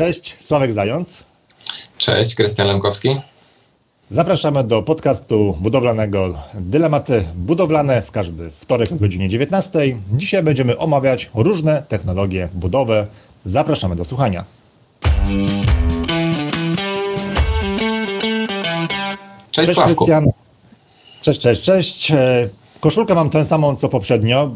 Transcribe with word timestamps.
Cześć, 0.00 0.36
Sławek 0.38 0.72
Zając. 0.72 1.24
Cześć, 1.98 2.34
Krystian 2.34 2.66
Lemkowski. 2.66 3.20
Zapraszamy 4.10 4.64
do 4.64 4.82
podcastu 4.82 5.56
budowlanego 5.60 6.34
Dylematy 6.54 7.24
budowlane 7.34 8.02
w 8.02 8.10
każdy 8.10 8.50
wtorek 8.50 8.92
o 8.92 8.96
godzinie 8.96 9.28
19. 9.28 9.78
Dzisiaj 10.12 10.42
będziemy 10.42 10.78
omawiać 10.78 11.30
różne 11.34 11.82
technologie 11.88 12.48
budowy. 12.54 13.06
Zapraszamy 13.44 13.96
do 13.96 14.04
słuchania. 14.04 14.44
Cześć, 19.50 19.74
cześć 19.74 19.80
Krystian. 19.80 20.26
Cześć, 21.22 21.40
cześć, 21.40 21.62
cześć. 21.62 22.12
E, 22.80 22.82
koszulkę 22.82 23.14
mam 23.14 23.30
tę 23.30 23.44
samą 23.44 23.76
co 23.76 23.88
poprzednio. 23.88 24.50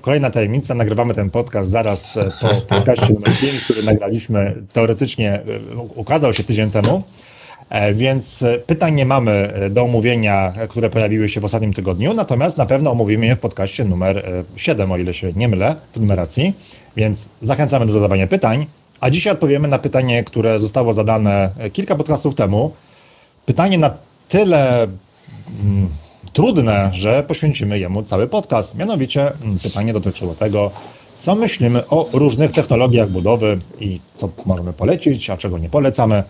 Kolejna 0.00 0.30
tajemnica. 0.30 0.74
Nagrywamy 0.74 1.14
ten 1.14 1.30
podcast 1.30 1.70
zaraz 1.70 2.16
e, 2.16 2.30
po 2.40 2.48
podcaście 2.76 3.14
numer 3.14 3.32
5, 3.40 3.64
który 3.64 3.82
nagraliśmy 3.82 4.62
teoretycznie, 4.72 5.32
e, 5.32 5.42
ukazał 5.94 6.32
się 6.32 6.44
tydzień 6.44 6.70
temu. 6.70 7.02
Więc 7.94 8.44
pytań 8.66 8.94
nie 8.94 9.06
mamy 9.06 9.52
do 9.70 9.82
omówienia, 9.82 10.52
które 10.68 10.90
pojawiły 10.90 11.28
się 11.28 11.40
w 11.40 11.44
ostatnim 11.44 11.72
tygodniu, 11.72 12.14
natomiast 12.14 12.58
na 12.58 12.66
pewno 12.66 12.90
omówimy 12.90 13.26
je 13.26 13.36
w 13.36 13.38
podcaście 13.38 13.84
numer 13.84 14.44
7, 14.56 14.92
o 14.92 14.96
ile 14.96 15.14
się 15.14 15.32
nie 15.32 15.48
mylę 15.48 15.76
w 15.92 16.00
numeracji. 16.00 16.54
Więc 16.96 17.28
zachęcamy 17.42 17.86
do 17.86 17.92
zadawania 17.92 18.26
pytań. 18.26 18.66
A 19.00 19.10
dzisiaj 19.10 19.32
odpowiemy 19.32 19.68
na 19.68 19.78
pytanie, 19.78 20.24
które 20.24 20.60
zostało 20.60 20.92
zadane 20.92 21.50
kilka 21.72 21.96
podcastów 21.96 22.34
temu. 22.34 22.74
Pytanie 23.46 23.78
na 23.78 23.90
tyle 24.28 24.82
mm, 25.62 25.88
trudne, 26.36 26.90
że 26.92 27.22
poświęcimy 27.22 27.78
jemu 27.78 28.02
cały 28.02 28.28
podcast. 28.28 28.78
Mianowicie 28.78 29.32
mm, 29.42 29.58
pytanie 29.58 29.92
dotyczyło 29.92 30.34
tego, 30.34 30.70
co 31.18 31.34
myślimy 31.34 31.88
o 31.88 32.08
różnych 32.12 32.52
technologiach 32.52 33.10
budowy 33.10 33.58
i 33.80 34.00
co 34.14 34.28
możemy 34.46 34.72
polecić, 34.72 35.30
a 35.30 35.36
czego 35.36 35.58
nie 35.58 35.70
polecamy. 35.70 36.22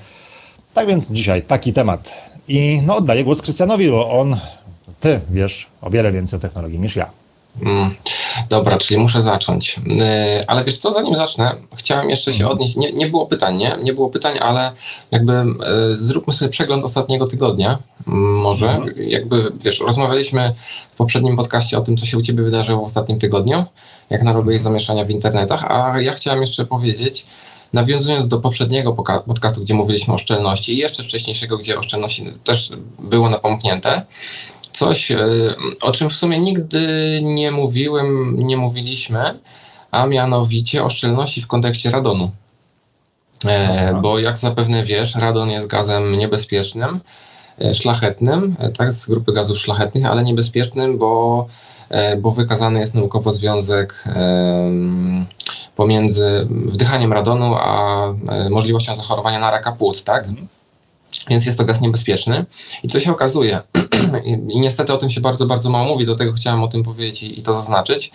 Tak 0.75 0.89
więc 0.89 1.11
dzisiaj 1.11 1.43
taki 1.43 1.73
temat. 1.73 2.13
I 2.49 2.83
no, 2.87 2.97
oddaję 2.97 3.25
głos 3.25 3.43
Krystianowi, 3.43 3.91
bo 3.91 4.11
on, 4.21 4.37
ty 5.01 5.21
wiesz 5.31 5.67
o 5.81 5.91
wiele 5.91 6.13
więcej 6.13 6.37
o 6.37 6.41
technologii 6.41 6.79
niż 6.79 6.97
ja. 6.97 7.07
Mm, 7.63 7.95
dobra, 8.49 8.79
czyli 8.79 9.01
muszę 9.01 9.23
zacząć. 9.23 9.81
Yy, 9.87 10.05
ale 10.47 10.65
wiesz 10.65 10.79
co, 10.79 10.93
zanim 10.93 11.17
zacznę, 11.17 11.55
chciałem 11.77 12.11
jeszcze 12.11 12.33
się 12.33 12.39
mhm. 12.39 12.53
odnieść. 12.53 12.77
Nie, 12.77 12.93
nie 12.93 13.07
było 13.07 13.27
pytań, 13.27 13.57
nie? 13.57 13.77
Nie 13.83 13.93
było 13.93 14.11
pytań, 14.11 14.39
ale 14.41 14.73
jakby 15.11 15.33
yy, 15.33 15.99
zróbmy 15.99 16.33
sobie 16.33 16.49
przegląd 16.49 16.85
ostatniego 16.85 17.27
tygodnia. 17.27 17.79
Może, 18.07 18.71
mhm. 18.71 18.95
jakby 18.99 19.53
wiesz, 19.65 19.81
rozmawialiśmy 19.81 20.55
w 20.93 20.97
poprzednim 20.97 21.37
podcaście 21.37 21.79
o 21.79 21.81
tym, 21.81 21.97
co 21.97 22.07
się 22.07 22.19
u 22.19 22.23
Ciebie 22.23 22.43
wydarzyło 22.43 22.83
w 22.83 22.85
ostatnim 22.85 23.19
tygodniu, 23.19 23.65
jak 24.11 24.23
narobiłeś 24.23 24.61
zamieszania 24.61 25.05
w 25.05 25.11
internetach, 25.11 25.65
a 25.71 26.01
ja 26.01 26.15
chciałem 26.15 26.41
jeszcze 26.41 26.67
powiedzieć, 26.67 27.27
nawiązując 27.73 28.29
do 28.29 28.39
poprzedniego 28.39 28.93
podcastu, 29.27 29.61
gdzie 29.61 29.75
mówiliśmy 29.75 30.15
o 30.15 30.19
szczelności 30.19 30.75
i 30.75 30.79
jeszcze 30.79 31.03
wcześniejszego, 31.03 31.59
gdzie 31.59 31.79
o 31.79 31.83
szczelności 31.83 32.33
też 32.45 32.73
było 32.99 33.31
napomknięte, 33.31 34.03
coś, 34.77 35.11
e, 35.11 35.19
o 35.83 35.93
czym 35.93 36.11
w 36.11 36.13
sumie 36.13 36.39
nigdy 36.39 36.81
nie 37.23 37.51
mówiłem, 37.51 38.37
nie 38.47 38.57
mówiliśmy, 38.57 39.39
a 39.91 40.07
mianowicie 40.07 40.85
o 40.85 40.91
szczelności 40.91 41.43
w 41.43 41.47
kontekście 41.47 41.91
radonu. 41.91 42.31
E, 43.47 43.99
bo 44.03 44.19
jak 44.19 44.39
zapewne 44.39 44.85
wiesz, 44.85 45.15
radon 45.15 45.51
jest 45.51 45.67
gazem 45.67 46.19
niebezpiecznym, 46.19 47.01
e, 47.59 47.75
szlachetnym, 47.75 48.57
tak, 48.79 48.93
z 48.93 49.09
grupy 49.09 49.33
gazów 49.33 49.59
szlachetnych, 49.59 50.07
ale 50.07 50.25
niebezpiecznym, 50.25 50.99
bo, 50.99 51.47
bo 52.19 52.31
wykazany 52.31 52.81
jest 52.81 52.95
naukowo 52.95 53.33
związek 53.33 54.05
pomiędzy 55.77 56.47
wdychaniem 56.51 57.13
radonu 57.13 57.55
a 57.55 57.99
możliwością 58.51 58.95
zachorowania 58.95 59.39
na 59.39 59.51
raka 59.51 59.73
płuc, 59.73 60.05
tak? 60.05 60.25
Więc 61.29 61.47
jest 61.47 61.59
to 61.59 61.65
gaz 61.65 61.81
niebezpieczny. 61.81 62.45
I 62.83 62.89
co 62.89 63.01
się 63.01 63.13
okazuje, 63.13 63.61
i 64.49 64.61
niestety 64.61 64.93
o 64.93 64.97
tym 64.97 65.11
się 65.11 65.21
bardzo, 65.21 65.47
bardzo 65.47 65.71
mało 65.71 65.89
mówi, 65.89 66.07
do 66.07 66.17
tego 66.17 66.33
chciałem 66.33 66.63
o 66.63 66.69
tym 66.69 66.83
powiedzieć 66.83 67.23
i, 67.23 67.41
i 67.41 67.43
to 67.43 67.55
zaznaczyć, 67.55 68.13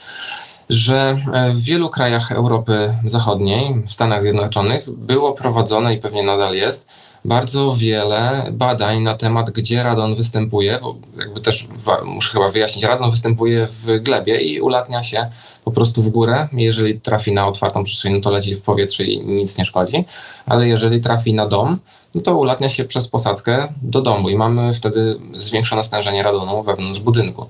że 0.70 1.18
e, 1.34 1.52
w 1.52 1.62
wielu 1.62 1.90
krajach 1.90 2.32
Europy 2.32 2.94
Zachodniej, 3.06 3.76
w 3.86 3.92
Stanach 3.92 4.22
Zjednoczonych, 4.22 4.90
było 4.90 5.34
prowadzone 5.34 5.94
i 5.94 5.98
pewnie 5.98 6.24
nadal 6.24 6.56
jest 6.56 6.88
bardzo 7.26 7.74
wiele 7.78 8.50
badań 8.52 9.02
na 9.02 9.16
temat, 9.16 9.52
gdzie 9.52 9.84
radon 9.84 10.16
występuje, 10.16 10.80
bo 10.82 10.96
jakby 11.18 11.42
też 11.42 11.68
muszę 12.06 12.32
chyba 12.32 12.50
wyjaśnić, 12.50 12.84
radon 12.84 13.12
występuje 13.12 13.68
w 13.68 14.00
glebie 14.00 14.42
i 14.42 14.62
ulatnia 14.62 15.04
się 15.04 15.30
po 15.64 15.72
prostu 15.72 16.04
w 16.04 16.10
górę. 16.10 16.48
Jeżeli 16.54 17.00
trafi 17.00 17.32
na 17.32 17.48
otwartą 17.48 17.84
przestrzeń, 17.84 18.14
no 18.14 18.22
to 18.22 18.32
leci 18.32 18.56
w 18.56 18.62
powietrze 18.62 19.04
i 19.04 19.26
nic 19.26 19.58
nie 19.58 19.66
szkodzi, 19.66 20.04
ale 20.46 20.68
jeżeli 20.68 21.02
trafi 21.02 21.34
na 21.34 21.48
dom, 21.48 21.80
no 22.16 22.22
to 22.22 22.38
ulatnia 22.38 22.70
się 22.70 22.86
przez 22.86 23.08
posadzkę 23.08 23.74
do 23.82 24.02
domu 24.02 24.30
i 24.30 24.36
mamy 24.36 24.74
wtedy 24.74 25.20
zwiększone 25.38 25.84
stężenie 25.84 26.24
radonu 26.24 26.64
wewnątrz 26.64 27.00
budynku. 27.00 27.46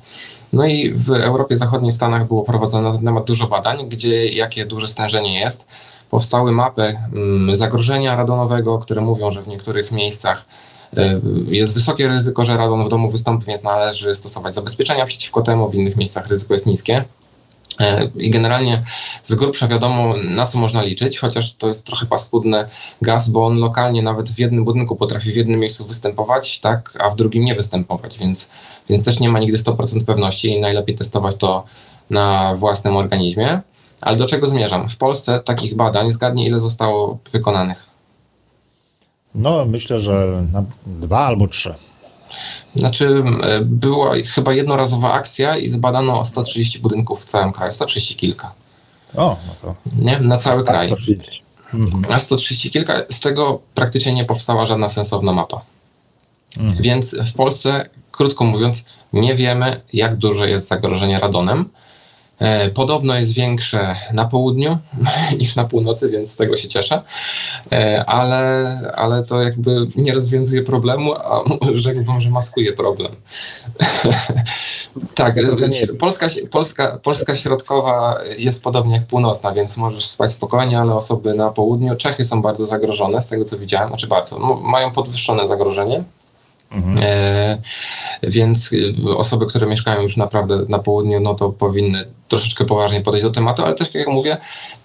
No 0.54 0.66
i 0.66 0.92
w 0.94 1.12
Europie 1.12 1.56
Zachodniej, 1.56 1.92
w 1.92 1.96
Stanach 1.96 2.28
było 2.28 2.44
prowadzone 2.44 2.90
na 2.90 2.96
ten 2.96 3.06
temat 3.06 3.26
dużo 3.26 3.48
badań, 3.48 3.90
gdzie 3.90 4.30
jakie 4.30 4.66
duże 4.66 4.88
stężenie 4.88 5.40
jest. 5.40 5.66
Powstały 6.10 6.52
mapy 6.52 6.98
mm, 7.14 7.56
zagrożenia 7.56 8.16
radonowego, 8.16 8.80
które 8.80 9.02
mówią, 9.02 9.32
że 9.32 9.44
w 9.44 9.48
niektórych 9.48 9.92
miejscach 9.92 10.46
y, 10.98 11.22
jest 11.48 11.74
wysokie 11.74 12.08
ryzyko, 12.08 12.44
że 12.44 12.58
radon 12.58 12.86
w 12.86 12.90
domu 12.90 13.12
wystąpi, 13.12 13.46
więc 13.46 13.64
należy 13.64 14.16
stosować 14.16 14.54
zabezpieczenia 14.54 15.06
przeciwko 15.06 15.42
temu, 15.42 15.70
w 15.70 15.76
innych 15.76 15.96
miejscach 15.96 16.28
ryzyko 16.28 16.54
jest 16.54 16.66
niskie. 16.66 17.06
E, 17.80 18.10
I 18.16 18.30
generalnie 18.30 18.84
z 19.24 19.34
grubsza 19.34 19.68
wiadomo, 19.68 20.14
na 20.24 20.46
co 20.46 20.60
można 20.60 20.84
liczyć, 20.84 21.20
chociaż 21.20 21.54
to 21.54 21.68
jest 21.68 21.84
trochę 21.86 22.06
paskudny 22.06 22.66
gaz, 23.02 23.30
bo 23.30 23.46
on 23.46 23.60
lokalnie 23.60 24.02
nawet 24.02 24.30
w 24.30 24.40
jednym 24.40 24.66
budynku 24.66 24.96
potrafi 24.96 25.32
w 25.32 25.36
jednym 25.36 25.60
miejscu 25.60 25.86
występować, 25.86 26.60
tak, 26.60 26.98
a 27.00 27.10
w 27.10 27.16
drugim 27.16 27.44
nie 27.44 27.56
występować, 27.56 28.18
więc, 28.18 28.50
więc 28.90 29.06
też 29.06 29.20
nie 29.20 29.30
ma 29.30 29.40
nigdy 29.40 29.58
100% 29.58 30.06
pewności 30.06 30.50
i 30.50 30.62
najlepiej 30.62 30.96
testować 30.96 31.36
to 31.36 31.64
na 32.10 32.56
własnym 32.56 32.98
organizmie. 32.98 33.62
Ale 34.02 34.18
do 34.18 34.26
czego 34.26 34.48
zmierzam? 34.48 34.90
W 34.90 34.98
Polsce 34.98 35.40
takich 35.40 35.76
badań, 35.76 36.12
zgadnie 36.12 36.48
ile 36.48 36.60
zostało 36.60 37.18
wykonanych? 37.32 37.86
No, 39.36 39.66
myślę, 39.66 40.00
że 40.00 40.44
dwa 40.86 41.20
albo 41.20 41.48
trzy. 41.48 41.76
Znaczy, 42.76 43.24
e, 43.44 43.62
była 43.62 44.14
chyba 44.36 44.54
jednorazowa 44.54 45.14
akcja 45.14 45.58
i 45.58 45.70
zbadano 45.70 46.26
130 46.26 46.80
budynków 46.80 47.22
w 47.22 47.26
całym 47.26 47.52
kraju, 47.52 47.72
130 47.72 48.16
kilka. 48.16 48.52
O, 49.16 49.38
no 49.48 49.54
to. 49.62 49.76
Nie? 49.98 50.20
Na 50.20 50.38
cały 50.38 50.64
kraj. 50.64 50.88
130. 50.88 51.44
Mhm. 51.74 52.04
A 52.10 52.20
130 52.20 52.72
kilka, 52.72 52.94
z 53.10 53.20
czego 53.20 53.60
praktycznie 53.76 54.14
nie 54.14 54.26
powstała 54.26 54.66
żadna 54.66 54.90
sensowna 54.90 55.34
mapa. 55.34 55.62
Mhm. 56.58 56.82
Więc 56.82 57.16
w 57.16 57.34
Polsce, 57.34 57.90
krótko 58.12 58.44
mówiąc, 58.44 58.86
nie 59.14 59.34
wiemy, 59.34 59.82
jak 59.94 60.16
duże 60.16 60.50
jest 60.50 60.68
zagrożenie 60.68 61.20
radonem. 61.20 61.70
E, 62.42 62.70
podobno 62.70 63.16
jest 63.16 63.34
większe 63.34 63.96
na 64.14 64.26
południu 64.26 64.78
niż 65.40 65.56
na 65.56 65.64
północy, 65.64 66.10
więc 66.10 66.32
z 66.32 66.36
tego 66.36 66.56
się 66.56 66.68
cieszę, 66.68 67.02
e, 67.72 68.06
ale, 68.06 68.92
ale 68.96 69.24
to 69.24 69.42
jakby 69.42 69.88
nie 69.96 70.14
rozwiązuje 70.14 70.64
problemu, 70.64 71.14
a 71.16 71.44
rzekłbym, 71.74 72.22
że 72.22 72.30
maskuje 72.30 72.74
problem. 72.74 73.12
tak, 75.16 75.36
Polska, 76.00 76.28
Polska, 76.52 77.00
Polska 77.04 77.36
środkowa 77.36 78.20
jest 78.38 78.64
podobnie 78.64 78.96
jak 78.96 79.06
północna, 79.06 79.52
więc 79.52 79.78
możesz 79.78 80.06
spać 80.06 80.32
spokojnie, 80.32 80.80
ale 80.80 80.96
osoby 80.96 81.34
na 81.34 81.50
południu, 81.50 81.96
Czechy 81.96 82.24
są 82.24 82.42
bardzo 82.42 82.66
zagrożone, 82.66 83.22
z 83.22 83.28
tego 83.28 83.46
co 83.46 83.58
widziałem, 83.58 83.88
znaczy 83.88 84.08
bardzo, 84.08 84.40
mają 84.64 84.92
podwyższone 84.92 85.48
zagrożenie. 85.48 86.04
Mhm. 86.72 86.98
E, 87.02 87.58
więc 88.24 88.74
y, 88.74 88.96
osoby, 89.18 89.46
które 89.46 89.68
mieszkają 89.68 90.02
już 90.02 90.18
naprawdę 90.18 90.66
na 90.70 90.80
południu, 90.80 91.20
no 91.20 91.34
to 91.34 91.50
powinny 91.50 92.06
troszeczkę 92.28 92.66
poważnie 92.66 93.02
podejść 93.02 93.24
do 93.24 93.32
tematu, 93.32 93.64
ale 93.64 93.76
też 93.76 93.94
jak 93.94 94.08
mówię, 94.08 94.38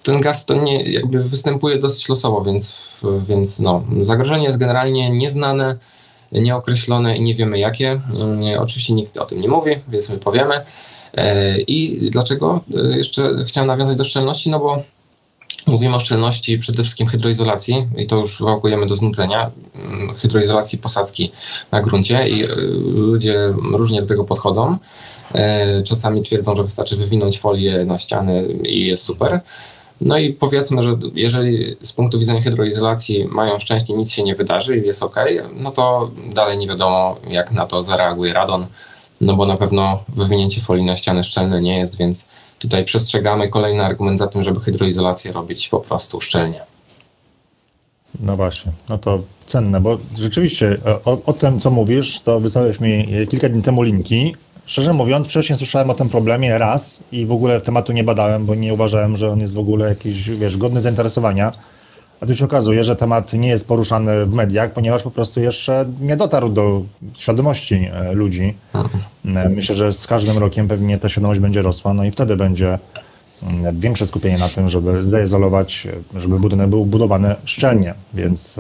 ten 0.05 0.21
gaz 0.21 0.45
to 0.45 0.55
nie 0.55 0.83
jakby 0.83 1.23
występuje 1.23 1.79
dosyć 1.79 2.09
losowo, 2.09 2.45
więc, 2.45 3.01
więc 3.29 3.59
no, 3.59 3.85
zagrożenie 4.03 4.45
jest 4.45 4.59
generalnie 4.59 5.11
nieznane, 5.11 5.77
nieokreślone 6.33 7.17
i 7.17 7.21
nie 7.21 7.35
wiemy 7.35 7.59
jakie. 7.59 8.01
Mm, 8.23 8.61
oczywiście 8.61 8.95
nikt 8.95 9.19
o 9.19 9.27
tym 9.27 9.41
nie 9.41 9.49
mówi, 9.49 9.71
więc 9.89 10.11
my 10.11 10.19
powiemy. 10.19 10.61
E, 11.15 11.61
I 11.61 12.11
dlaczego 12.11 12.61
e, 12.77 12.97
jeszcze 12.97 13.45
chciałem 13.47 13.67
nawiązać 13.67 13.97
do 13.97 14.05
szczelności? 14.05 14.51
No 14.51 14.59
bo 14.59 14.83
Mówimy 15.67 15.97
o 15.97 16.01
szczelności 16.01 16.59
przede 16.59 16.83
wszystkim 16.83 17.07
hydroizolacji 17.07 17.89
i 17.97 18.07
to 18.07 18.17
już 18.17 18.43
wałkujemy 18.43 18.87
do 18.87 18.95
znudzenia, 18.95 19.51
mm, 19.75 20.15
hydroizolacji 20.15 20.79
posadzki 20.79 21.33
na 21.73 21.83
gruncie 21.83 22.29
i 22.29 22.45
y, 22.45 22.49
ludzie 22.85 23.55
różnie 23.73 24.01
do 24.01 24.09
tego 24.09 24.25
podchodzą. 24.25 24.79
E, 25.35 25.83
czasami 25.83 26.23
twierdzą, 26.23 26.57
że 26.57 26.63
wystarczy 26.63 26.97
wywinąć 26.97 27.41
folię 27.41 27.85
na 27.85 27.99
ściany 27.99 28.43
i 28.63 28.87
jest 28.87 29.03
super. 29.03 29.41
No 30.01 30.19
i 30.19 30.33
powiedzmy, 30.33 30.83
że 30.83 30.97
jeżeli 31.15 31.77
z 31.81 31.93
punktu 31.93 32.19
widzenia 32.19 32.41
hydroizolacji 32.41 33.25
mają 33.25 33.59
szczęście, 33.59 33.95
nic 33.95 34.11
się 34.11 34.23
nie 34.23 34.35
wydarzy 34.35 34.79
i 34.79 34.87
jest 34.87 35.03
ok, 35.03 35.17
no 35.53 35.71
to 35.71 36.11
dalej 36.35 36.59
nie 36.59 36.69
wiadomo, 36.69 37.17
jak 37.29 37.53
na 37.53 37.67
to 37.67 37.83
zareaguje 37.83 38.33
radon, 38.33 38.67
no 39.21 39.35
bo 39.35 39.47
na 39.47 39.57
pewno 39.57 40.05
wywinięcie 40.09 40.61
folii 40.61 40.85
na 40.85 40.97
ściany 40.97 41.25
szczelne 41.25 41.63
nie 41.63 41.79
jest, 41.79 41.99
więc 41.99 42.29
Tutaj 42.67 42.85
przestrzegamy 42.85 43.49
kolejny 43.49 43.85
argument 43.85 44.19
za 44.19 44.27
tym, 44.27 44.43
żeby 44.43 44.61
hydroizolację 44.61 45.33
robić 45.33 45.69
po 45.69 45.81
prostu 45.81 46.21
szczelnie. 46.21 46.61
No 48.21 48.37
właśnie, 48.37 48.73
no 48.89 48.99
to 48.99 49.23
cenne, 49.47 49.81
bo 49.81 49.99
rzeczywiście 50.19 50.79
o, 51.05 51.19
o 51.27 51.33
tym, 51.33 51.61
co 51.61 51.71
mówisz, 51.71 52.21
to 52.21 52.41
wysłałeś 52.41 52.81
mi 52.81 53.09
kilka 53.31 53.49
dni 53.49 53.63
temu 53.63 53.83
linki. 53.83 54.35
Szczerze 54.67 54.93
mówiąc, 54.93 55.27
wcześniej 55.27 55.57
słyszałem 55.57 55.91
o 55.91 55.95
tym 55.95 56.09
problemie 56.09 56.59
raz 56.59 57.01
i 57.13 57.27
w 57.27 57.33
ogóle 57.33 57.61
tematu 57.61 57.93
nie 57.93 58.05
badałem, 58.05 58.47
bo 58.47 58.55
nie 58.55 58.75
uważałem, 58.75 59.17
że 59.17 59.31
on 59.31 59.41
jest 59.41 59.55
w 59.55 59.59
ogóle 59.59 59.89
jakiś, 59.89 60.31
wiesz, 60.31 60.57
godny 60.57 60.81
zainteresowania. 60.81 61.53
A 62.21 62.27
tu 62.27 62.37
się 62.37 62.45
okazuje, 62.45 62.85
że 62.85 62.97
temat 62.97 63.33
nie 63.33 63.49
jest 63.49 63.69
poruszany 63.69 64.27
w 64.27 64.33
mediach, 64.33 64.73
ponieważ 64.73 65.03
po 65.03 65.11
prostu 65.11 65.41
jeszcze 65.41 65.85
nie 66.01 66.17
dotarł 66.17 66.49
do 66.49 66.83
świadomości 67.15 67.75
e, 67.93 68.13
ludzi. 68.13 68.55
E, 69.25 69.49
myślę, 69.49 69.75
że 69.75 69.93
z 69.93 70.07
każdym 70.07 70.39
rokiem 70.39 70.69
pewnie 70.69 70.99
ta 70.99 71.09
świadomość 71.09 71.41
będzie 71.41 71.63
rosła, 71.63 71.95
no 71.95 72.05
i 72.05 72.11
wtedy 72.11 72.37
będzie 72.37 72.79
mm, 73.43 73.81
większe 73.81 74.07
skupienie 74.07 74.39
na 74.39 74.49
tym, 74.49 74.69
żeby 74.69 75.07
zaizolować, 75.07 75.89
e, 76.17 76.21
żeby 76.21 76.41
budynek 76.41 76.69
był 76.69 76.87
budowany 76.87 77.35
szczelnie, 77.45 77.95
więc 78.15 78.57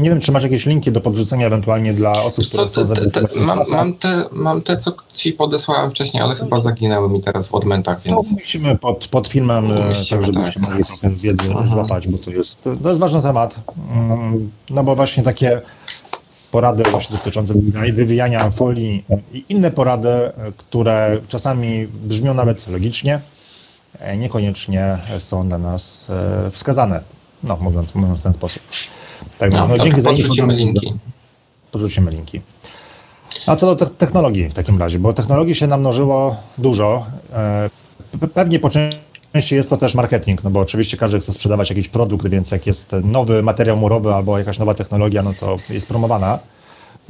nie 0.00 0.10
wiem, 0.10 0.20
czy 0.20 0.32
masz 0.32 0.42
jakieś 0.42 0.66
linki 0.66 0.92
do 0.92 1.00
podrzucenia 1.00 1.46
ewentualnie 1.46 1.92
dla 1.92 2.22
osób, 2.22 2.46
które 2.46 2.66
chcą 2.66 2.86
te, 2.88 3.10
te, 3.10 3.40
mam, 3.40 3.60
mam, 3.68 3.94
te, 3.94 4.24
mam 4.32 4.62
te, 4.62 4.76
co 4.76 4.92
ci 5.12 5.32
podesłałem 5.32 5.90
wcześniej, 5.90 6.22
ale 6.22 6.34
chyba 6.34 6.60
zaginęły 6.60 7.08
mi 7.08 7.20
teraz 7.20 7.46
w 7.46 7.54
odmętach, 7.54 8.02
więc... 8.02 8.30
No, 8.30 8.36
musimy 8.36 8.78
pod, 8.78 9.08
pod 9.08 9.28
filmem, 9.28 9.68
tak 10.10 10.22
żebyście 10.22 10.60
tak. 10.60 10.68
mogli 10.68 10.84
trochę 10.84 11.10
wiedzy 11.10 11.48
mhm. 11.48 11.68
złapać, 11.68 12.08
bo 12.08 12.18
to 12.18 12.30
jest, 12.30 12.64
to 12.82 12.88
jest 12.88 13.00
ważny 13.00 13.22
temat, 13.22 13.60
mm, 13.92 14.50
no 14.70 14.84
bo 14.84 14.96
właśnie 14.96 15.22
takie 15.22 15.60
porady 16.50 16.82
właśnie 16.90 17.16
dotyczące 17.16 17.54
wywijania 17.92 18.50
folii 18.50 19.04
i 19.32 19.44
inne 19.48 19.70
porady, 19.70 20.08
które 20.56 21.20
czasami 21.28 21.86
brzmią 21.86 22.34
nawet 22.34 22.68
logicznie, 22.68 23.20
e, 23.98 24.16
niekoniecznie 24.16 24.98
są 25.18 25.48
dla 25.48 25.58
nas 25.58 26.10
e, 26.10 26.50
wskazane, 26.50 27.00
no 27.42 27.56
mówiąc, 27.60 27.94
mówiąc 27.94 28.20
w 28.20 28.22
ten 28.22 28.34
sposób. 28.34 28.62
Tak, 29.40 29.52
no, 29.52 29.68
no, 29.68 29.76
no 29.76 29.84
dzięki 29.84 30.00
za 30.00 30.10
podrzucimy 30.10 30.54
linki. 30.54 30.94
Podrzucimy 31.72 32.10
linki. 32.10 32.40
A 33.46 33.56
co 33.56 33.66
do 33.66 33.76
te 33.76 33.86
technologii 33.86 34.48
w 34.48 34.54
takim 34.54 34.78
razie, 34.78 34.98
bo 34.98 35.12
technologii 35.12 35.54
się 35.54 35.66
namnożyło 35.66 36.36
dużo. 36.58 37.06
E, 37.32 37.70
pewnie 38.34 38.58
po 38.58 38.70
części 38.70 39.54
jest 39.54 39.70
to 39.70 39.76
też 39.76 39.94
marketing, 39.94 40.44
no 40.44 40.50
bo 40.50 40.60
oczywiście 40.60 40.96
każdy 40.96 41.20
chce 41.20 41.32
sprzedawać 41.32 41.70
jakiś 41.70 41.88
produkt, 41.88 42.28
więc 42.28 42.50
jak 42.50 42.66
jest 42.66 42.92
nowy 43.04 43.42
materiał 43.42 43.76
murowy 43.76 44.14
albo 44.14 44.38
jakaś 44.38 44.58
nowa 44.58 44.74
technologia, 44.74 45.22
no 45.22 45.34
to 45.40 45.56
jest 45.70 45.88
promowana. 45.88 46.38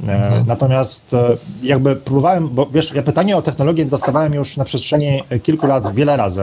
E, 0.07 0.13
mhm. 0.13 0.47
Natomiast 0.47 1.13
e, 1.13 1.37
jakby 1.63 1.95
próbowałem, 1.95 2.49
bo 2.49 2.65
wiesz, 2.65 2.93
ja 2.93 3.03
pytanie 3.03 3.37
o 3.37 3.41
technologię 3.41 3.85
dostawałem 3.85 4.33
już 4.33 4.57
na 4.57 4.65
przestrzeni 4.65 5.23
kilku 5.43 5.67
lat 5.67 5.95
wiele 5.95 6.17
razy. 6.17 6.41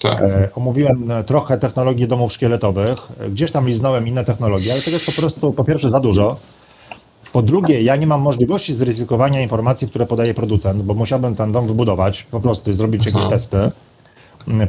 Tak. 0.00 0.22
E, 0.22 0.48
omówiłem 0.54 1.10
e, 1.10 1.24
trochę 1.24 1.58
technologii 1.58 2.08
domów 2.08 2.32
szkieletowych, 2.32 2.96
gdzieś 3.30 3.50
tam 3.50 3.68
liznąłem 3.68 4.08
inne 4.08 4.24
technologie, 4.24 4.72
ale 4.72 4.82
tego 4.82 4.94
jest 4.94 5.06
po 5.06 5.12
prostu 5.12 5.52
po 5.52 5.64
pierwsze 5.64 5.90
za 5.90 6.00
dużo. 6.00 6.36
Po 7.32 7.42
drugie, 7.42 7.82
ja 7.82 7.96
nie 7.96 8.06
mam 8.06 8.20
możliwości 8.20 8.74
zweryfikowania 8.74 9.40
informacji, 9.40 9.88
które 9.88 10.06
podaje 10.06 10.34
producent, 10.34 10.82
bo 10.82 10.94
musiałbym 10.94 11.34
ten 11.34 11.52
dom 11.52 11.66
wybudować 11.66 12.22
po 12.22 12.40
prostu 12.40 12.70
i 12.70 12.74
zrobić 12.74 13.06
jakieś 13.06 13.22
mhm. 13.22 13.30
testy. 13.30 13.70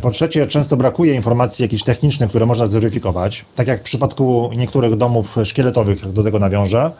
Po 0.02 0.12
trzecie, 0.12 0.48
często 0.48 0.78
brakuje 0.78 1.14
informacji 1.14 1.64
jakichś 1.64 1.84
technicznych, 1.84 2.30
które 2.30 2.46
można 2.46 2.68
zweryfikować. 2.68 3.46
Tak 3.56 3.68
jak 3.68 3.80
w 3.80 3.84
przypadku 3.84 4.50
niektórych 4.58 4.96
domów 4.96 5.36
szkieletowych, 5.44 6.12
do 6.12 6.24
tego 6.24 6.40
nawiążę, 6.40 6.92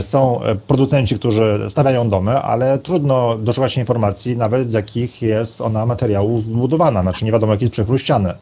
są 0.00 0.40
producenci, 0.66 1.14
którzy 1.14 1.66
stawiają 1.68 2.10
domy, 2.10 2.38
ale 2.38 2.78
trudno 2.78 3.38
doszukać 3.38 3.72
się 3.72 3.80
informacji, 3.80 4.36
nawet 4.36 4.70
z 4.70 4.72
jakich 4.72 5.22
jest 5.22 5.60
ona 5.60 5.86
materiałów 5.86 6.44
zbudowana. 6.44 7.02
Znaczy 7.02 7.24
nie 7.24 7.32
wiadomo, 7.32 7.52
jaki 7.52 7.70
jest 7.78 8.02
ściany, 8.02 8.34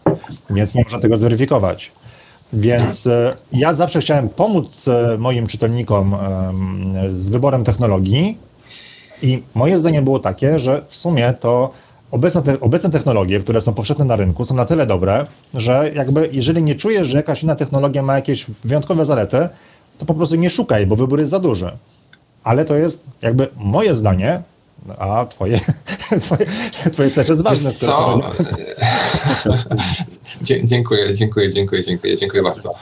więc 0.50 0.74
nie 0.74 0.82
można 0.84 0.98
tego 0.98 1.16
zweryfikować. 1.16 1.92
Więc 2.52 3.06
e, 3.06 3.36
ja 3.52 3.74
zawsze 3.74 4.00
chciałem 4.00 4.28
pomóc 4.28 4.88
e, 4.88 5.18
moim 5.18 5.46
czytelnikom 5.46 6.16
z 7.10 7.28
wyborem 7.28 7.64
technologii 7.64 8.38
i 9.22 9.42
moje 9.54 9.78
zdanie 9.78 10.02
było 10.02 10.18
takie, 10.18 10.58
że 10.58 10.82
w 10.88 10.96
sumie 10.96 11.34
to 11.40 11.70
obecne, 12.10 12.42
te, 12.42 12.60
obecne 12.60 12.90
technologie, 12.90 13.40
które 13.40 13.60
są 13.60 13.74
powszechne 13.74 14.04
na 14.04 14.16
rynku, 14.16 14.44
są 14.44 14.54
na 14.54 14.64
tyle 14.64 14.86
dobre, 14.86 15.26
że 15.54 15.90
jakby 15.94 16.28
jeżeli 16.32 16.62
nie 16.62 16.74
czujesz, 16.74 17.08
że 17.08 17.16
jakaś 17.16 17.42
inna 17.42 17.54
technologia 17.54 18.02
ma 18.02 18.14
jakieś 18.14 18.46
wyjątkowe 18.64 19.04
zalety, 19.04 19.48
to 19.98 20.06
po 20.06 20.14
prostu 20.14 20.34
nie 20.34 20.50
szukaj, 20.50 20.86
bo 20.86 20.96
wybór 20.96 21.18
jest 21.18 21.30
za 21.30 21.38
duży. 21.38 21.70
Ale 22.44 22.64
to 22.64 22.76
jest 22.76 23.04
jakby 23.22 23.48
moje 23.56 23.94
zdanie, 23.94 24.42
a 24.98 25.26
twoje, 25.26 25.60
twoje, 26.24 26.46
twoje 26.92 27.10
też 27.10 27.28
jest 27.28 27.42
ważne. 27.42 27.72
Co? 27.72 28.20
dziękuję, 30.64 31.14
dziękuję, 31.14 31.52
dziękuję, 31.52 31.82
dziękuję, 31.82 32.16
dziękuję 32.16 32.42
bardzo. 32.42 32.74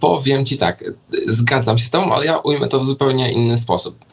Powiem 0.00 0.46
ci 0.46 0.58
tak, 0.58 0.84
zgadzam 1.26 1.78
się 1.78 1.84
z 1.84 1.90
tobą, 1.90 2.12
ale 2.12 2.26
ja 2.26 2.38
ujmę 2.38 2.68
to 2.68 2.80
w 2.80 2.84
zupełnie 2.84 3.32
inny 3.32 3.56
sposób. 3.56 4.04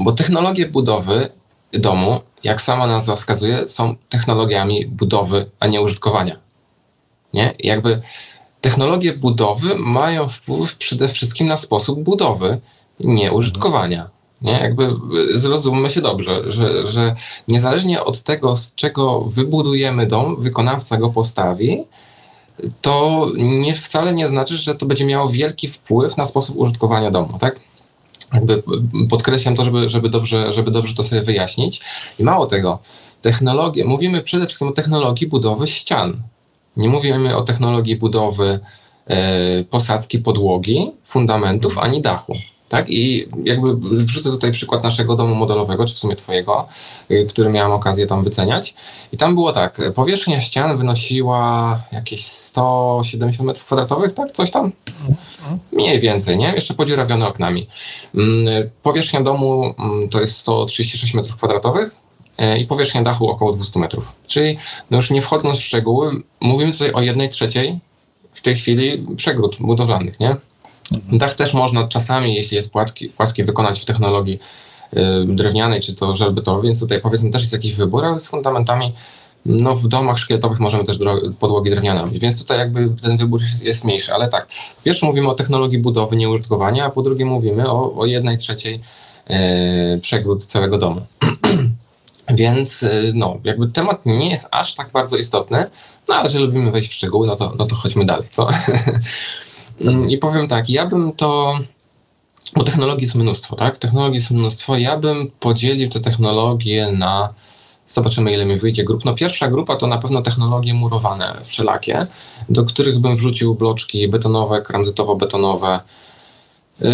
Bo 0.00 0.12
technologie 0.12 0.66
budowy 0.66 1.28
domu, 1.72 2.20
jak 2.44 2.62
sama 2.62 2.86
nazwa 2.86 3.16
wskazuje, 3.16 3.68
są 3.68 3.96
technologiami 4.08 4.86
budowy, 4.86 5.50
a 5.60 5.66
nie 5.66 5.80
użytkowania. 5.80 6.36
Nie? 7.34 7.54
Jakby 7.58 8.02
technologie 8.64 9.12
budowy 9.12 9.74
mają 9.78 10.28
wpływ 10.28 10.76
przede 10.76 11.08
wszystkim 11.08 11.46
na 11.46 11.56
sposób 11.56 12.02
budowy, 12.02 12.60
nie 13.00 13.32
użytkowania. 13.32 14.10
Nie? 14.42 14.52
Jakby 14.52 14.94
zrozummy 15.34 15.90
się 15.90 16.00
dobrze, 16.00 16.52
że, 16.52 16.86
że 16.86 17.16
niezależnie 17.48 18.04
od 18.04 18.22
tego, 18.22 18.56
z 18.56 18.74
czego 18.74 19.20
wybudujemy 19.20 20.06
dom, 20.06 20.36
wykonawca 20.42 20.96
go 20.96 21.10
postawi, 21.10 21.84
to 22.80 23.26
nie, 23.36 23.74
wcale 23.74 24.14
nie 24.14 24.28
znaczy, 24.28 24.56
że 24.56 24.74
to 24.74 24.86
będzie 24.86 25.06
miało 25.06 25.28
wielki 25.28 25.68
wpływ 25.68 26.16
na 26.16 26.24
sposób 26.24 26.56
użytkowania 26.56 27.10
domu, 27.10 27.38
tak? 27.40 27.60
Jakby 28.34 28.62
podkreślam 29.10 29.56
to, 29.56 29.64
żeby, 29.64 29.88
żeby, 29.88 30.08
dobrze, 30.08 30.52
żeby 30.52 30.70
dobrze 30.70 30.94
to 30.94 31.02
sobie 31.02 31.22
wyjaśnić. 31.22 31.80
I 32.18 32.22
mało 32.22 32.46
tego, 32.46 32.78
technologie, 33.22 33.84
mówimy 33.84 34.22
przede 34.22 34.46
wszystkim 34.46 34.68
o 34.68 34.72
technologii 34.72 35.26
budowy 35.26 35.66
ścian. 35.66 36.22
Nie 36.76 36.88
mówimy 36.88 37.36
o 37.36 37.42
technologii 37.42 37.96
budowy 37.96 38.60
e, 39.06 39.64
posadzki 39.64 40.18
podłogi, 40.18 40.90
fundamentów 41.04 41.78
ani 41.78 42.02
dachu. 42.02 42.34
Tak? 42.68 42.90
I 42.90 43.28
jakby 43.44 43.76
wrzucę 43.76 44.30
tutaj 44.30 44.52
przykład 44.52 44.82
naszego 44.82 45.16
domu 45.16 45.34
modelowego, 45.34 45.84
czy 45.84 45.94
w 45.94 45.98
sumie 45.98 46.16
twojego, 46.16 46.68
y, 47.10 47.26
który 47.30 47.50
miałem 47.50 47.72
okazję 47.72 48.06
tam 48.06 48.24
wyceniać. 48.24 48.74
I 49.12 49.16
tam 49.16 49.34
było 49.34 49.52
tak, 49.52 49.80
powierzchnia 49.94 50.40
ścian 50.40 50.76
wynosiła 50.76 51.80
jakieś 51.92 52.26
170 52.26 53.46
metrów 53.46 53.66
kwadratowych, 53.66 54.14
tak? 54.14 54.32
Coś 54.32 54.50
tam? 54.50 54.72
Mniej 55.72 56.00
więcej, 56.00 56.38
nie? 56.38 56.52
Jeszcze 56.54 56.74
podziurawione 56.74 57.28
oknami. 57.28 57.68
Mm, 58.14 58.70
powierzchnia 58.82 59.20
domu 59.20 59.74
mm, 59.78 60.08
to 60.08 60.20
jest 60.20 60.36
136 60.36 61.14
metrów 61.14 61.36
kwadratowych 61.36 62.03
i 62.58 62.66
powierzchnia 62.66 63.02
dachu 63.02 63.28
około 63.28 63.52
200 63.52 63.80
metrów. 63.80 64.12
Czyli 64.26 64.58
no 64.90 64.96
już 64.96 65.10
nie 65.10 65.22
wchodząc 65.22 65.58
w 65.58 65.62
szczegóły, 65.62 66.22
mówimy 66.40 66.72
tutaj 66.72 66.92
o 66.92 67.02
jednej 67.02 67.28
trzeciej 67.28 67.78
w 68.32 68.42
tej 68.42 68.56
chwili 68.56 69.06
przegród 69.16 69.56
budowlanych, 69.60 70.20
nie? 70.20 70.36
Dach 71.12 71.34
też 71.34 71.54
można 71.54 71.88
czasami, 71.88 72.34
jeśli 72.34 72.56
jest 72.56 72.72
płaski, 72.72 73.08
płaski 73.08 73.44
wykonać 73.44 73.80
w 73.80 73.84
technologii 73.84 74.38
y, 74.94 74.98
drewnianej 75.26 75.80
czy 75.80 75.94
to 75.94 76.16
żelbetowej, 76.16 76.62
więc 76.62 76.80
tutaj 76.80 77.00
powiedzmy 77.00 77.30
też 77.30 77.40
jest 77.40 77.52
jakiś 77.52 77.74
wybór, 77.74 78.04
ale 78.04 78.20
z 78.20 78.26
fundamentami 78.26 78.92
no 79.46 79.74
w 79.74 79.88
domach 79.88 80.18
szkieletowych 80.18 80.60
możemy 80.60 80.84
też 80.84 80.98
podłogi 81.38 81.70
drewniane 81.70 82.00
robić, 82.00 82.18
więc 82.18 82.38
tutaj 82.38 82.58
jakby 82.58 82.88
ten 83.02 83.16
wybór 83.16 83.40
jest, 83.62 83.84
mniejszy, 83.84 84.14
ale 84.14 84.28
tak, 84.28 84.46
po 84.46 84.82
pierwsze 84.82 85.06
mówimy 85.06 85.28
o 85.28 85.34
technologii 85.34 85.78
budowy, 85.78 86.16
nie 86.16 86.30
użytkowania, 86.30 86.84
a 86.84 86.90
po 86.90 87.02
drugie 87.02 87.24
mówimy 87.24 87.70
o, 87.70 87.94
o 87.94 88.06
jednej 88.06 88.36
trzeciej 88.36 88.80
e, 89.26 89.98
przegród 89.98 90.46
całego 90.46 90.78
domu. 90.78 91.00
Więc 92.34 92.82
e, 92.82 93.02
no, 93.14 93.38
jakby 93.44 93.68
temat 93.68 94.06
nie 94.06 94.30
jest 94.30 94.48
aż 94.50 94.74
tak 94.74 94.90
bardzo 94.90 95.16
istotny, 95.16 95.66
no 96.08 96.14
ale 96.14 96.28
że 96.28 96.38
lubimy 96.38 96.70
wejść 96.70 96.90
w 96.90 96.94
szczegóły, 96.94 97.26
no 97.26 97.36
to, 97.36 97.52
no 97.58 97.66
to 97.66 97.76
chodźmy 97.76 98.04
dalej, 98.04 98.28
co? 98.30 98.48
Mm, 99.80 100.10
I 100.10 100.18
powiem 100.18 100.48
tak, 100.48 100.70
ja 100.70 100.86
bym 100.86 101.12
to, 101.12 101.58
bo 102.56 102.64
technologii 102.64 103.02
jest 103.02 103.14
mnóstwo, 103.14 103.56
tak? 103.56 103.78
Technologii 103.78 104.14
jest 104.14 104.30
mnóstwo. 104.30 104.76
Ja 104.76 104.96
bym 104.96 105.30
podzielił 105.40 105.88
te 105.88 106.00
technologie 106.00 106.92
na, 106.92 107.34
zobaczymy 107.88 108.32
ile 108.32 108.46
mi 108.46 108.56
wyjdzie 108.56 108.84
grup. 108.84 109.04
No 109.04 109.14
pierwsza 109.14 109.48
grupa 109.48 109.76
to 109.76 109.86
na 109.86 109.98
pewno 109.98 110.22
technologie 110.22 110.74
murowane 110.74 111.40
wszelakie, 111.44 112.06
do 112.48 112.64
których 112.64 112.98
bym 112.98 113.16
wrzucił 113.16 113.54
bloczki 113.54 114.08
betonowe, 114.08 114.62
kramzytowo-betonowe, 114.62 115.80
yy, 116.80 116.88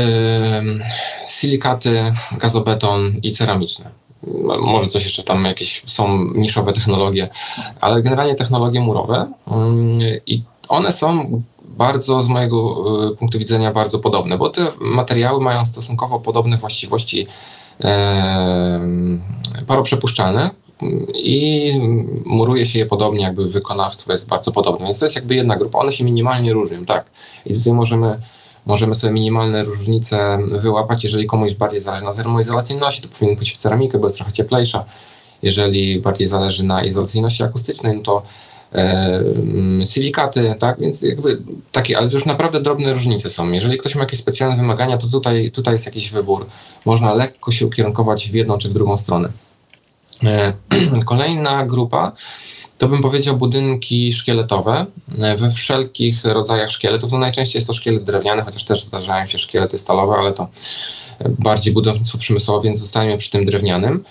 silikaty, 1.28 2.14
gazobeton 2.38 3.16
i 3.22 3.32
ceramiczne. 3.32 3.99
Może 4.60 4.88
coś 4.88 5.04
jeszcze 5.04 5.22
tam 5.22 5.44
jakieś 5.44 5.82
są 5.86 6.24
niszowe 6.34 6.72
technologie, 6.72 7.28
ale 7.80 8.02
generalnie 8.02 8.34
technologie 8.34 8.80
murowe 8.80 9.32
yy, 10.00 10.20
i 10.26 10.42
one 10.68 10.92
są 10.92 11.42
bardzo 11.62 12.22
z 12.22 12.28
mojego 12.28 12.84
e, 13.12 13.16
punktu 13.16 13.38
widzenia 13.38 13.72
bardzo 13.72 13.98
podobne, 13.98 14.38
bo 14.38 14.50
te 14.50 14.68
materiały 14.80 15.40
mają 15.40 15.64
stosunkowo 15.64 16.20
podobne 16.20 16.56
właściwości 16.56 17.26
paroprzepuszczalne, 19.66 20.50
i 21.14 21.72
muruje 22.24 22.66
się 22.66 22.78
je 22.78 22.86
podobnie, 22.86 23.22
jakby 23.22 23.48
wykonawstwo 23.48 24.12
jest 24.12 24.28
bardzo 24.28 24.52
podobne. 24.52 24.86
Więc 24.86 24.98
to 24.98 25.04
jest 25.04 25.16
jakby 25.16 25.34
jedna 25.34 25.56
grupa. 25.56 25.78
One 25.78 25.92
się 25.92 26.04
minimalnie 26.04 26.52
różnią, 26.52 26.84
tak. 26.84 27.10
I 27.46 27.54
tutaj 27.54 27.72
możemy, 27.72 28.20
możemy 28.70 28.94
sobie 28.94 29.12
minimalne 29.12 29.62
różnice 29.62 30.38
wyłapać. 30.50 31.04
Jeżeli 31.04 31.26
komuś 31.26 31.54
bardziej 31.54 31.80
zależy 31.80 32.04
na 32.04 32.14
termoizolacyjności, 32.14 33.02
to 33.02 33.08
powinien 33.08 33.36
pójść 33.36 33.54
w 33.54 33.56
ceramikę, 33.56 33.98
bo 33.98 34.06
jest 34.06 34.16
trochę 34.16 34.32
cieplejsza. 34.32 34.84
Jeżeli 35.42 36.00
bardziej 36.00 36.26
zależy 36.26 36.64
na 36.64 36.84
izolacyjności 36.84 37.42
akustycznej, 37.42 37.96
no 37.96 38.02
to 38.02 38.22
e, 38.74 39.22
silikaty, 39.84 40.54
tak, 40.58 40.80
więc 40.80 41.02
jakby 41.02 41.42
takie, 41.72 41.98
ale 41.98 42.08
to 42.08 42.16
już 42.16 42.24
naprawdę 42.26 42.60
drobne 42.60 42.92
różnice 42.92 43.28
są. 43.28 43.50
Jeżeli 43.50 43.78
ktoś 43.78 43.94
ma 43.94 44.00
jakieś 44.00 44.20
specjalne 44.20 44.56
wymagania, 44.56 44.98
to 44.98 45.06
tutaj, 45.06 45.50
tutaj 45.50 45.74
jest 45.74 45.86
jakiś 45.86 46.10
wybór. 46.10 46.46
Można 46.84 47.14
lekko 47.14 47.50
się 47.50 47.66
ukierunkować 47.66 48.30
w 48.30 48.34
jedną 48.34 48.58
czy 48.58 48.68
w 48.68 48.72
drugą 48.72 48.96
stronę. 48.96 49.28
E, 50.24 50.52
kolejna 51.04 51.66
grupa 51.66 52.12
to 52.80 52.88
bym 52.88 53.02
powiedział 53.02 53.36
budynki 53.36 54.12
szkieletowe 54.12 54.86
we 55.36 55.50
wszelkich 55.50 56.24
rodzajach 56.24 56.70
szkieletów. 56.70 57.12
No 57.12 57.18
najczęściej 57.18 57.58
jest 57.58 57.66
to 57.66 57.72
szkielet 57.72 58.04
drewniany, 58.04 58.42
chociaż 58.42 58.64
też 58.64 58.84
zdarzają 58.84 59.26
się 59.26 59.38
szkielety 59.38 59.78
stalowe, 59.78 60.14
ale 60.14 60.32
to 60.32 60.48
bardziej 61.38 61.72
budownictwo 61.72 62.18
przemysłowe, 62.18 62.64
więc 62.64 62.78
zostańmy 62.78 63.18
przy 63.18 63.30
tym 63.30 63.44
drewnianym. 63.44 64.04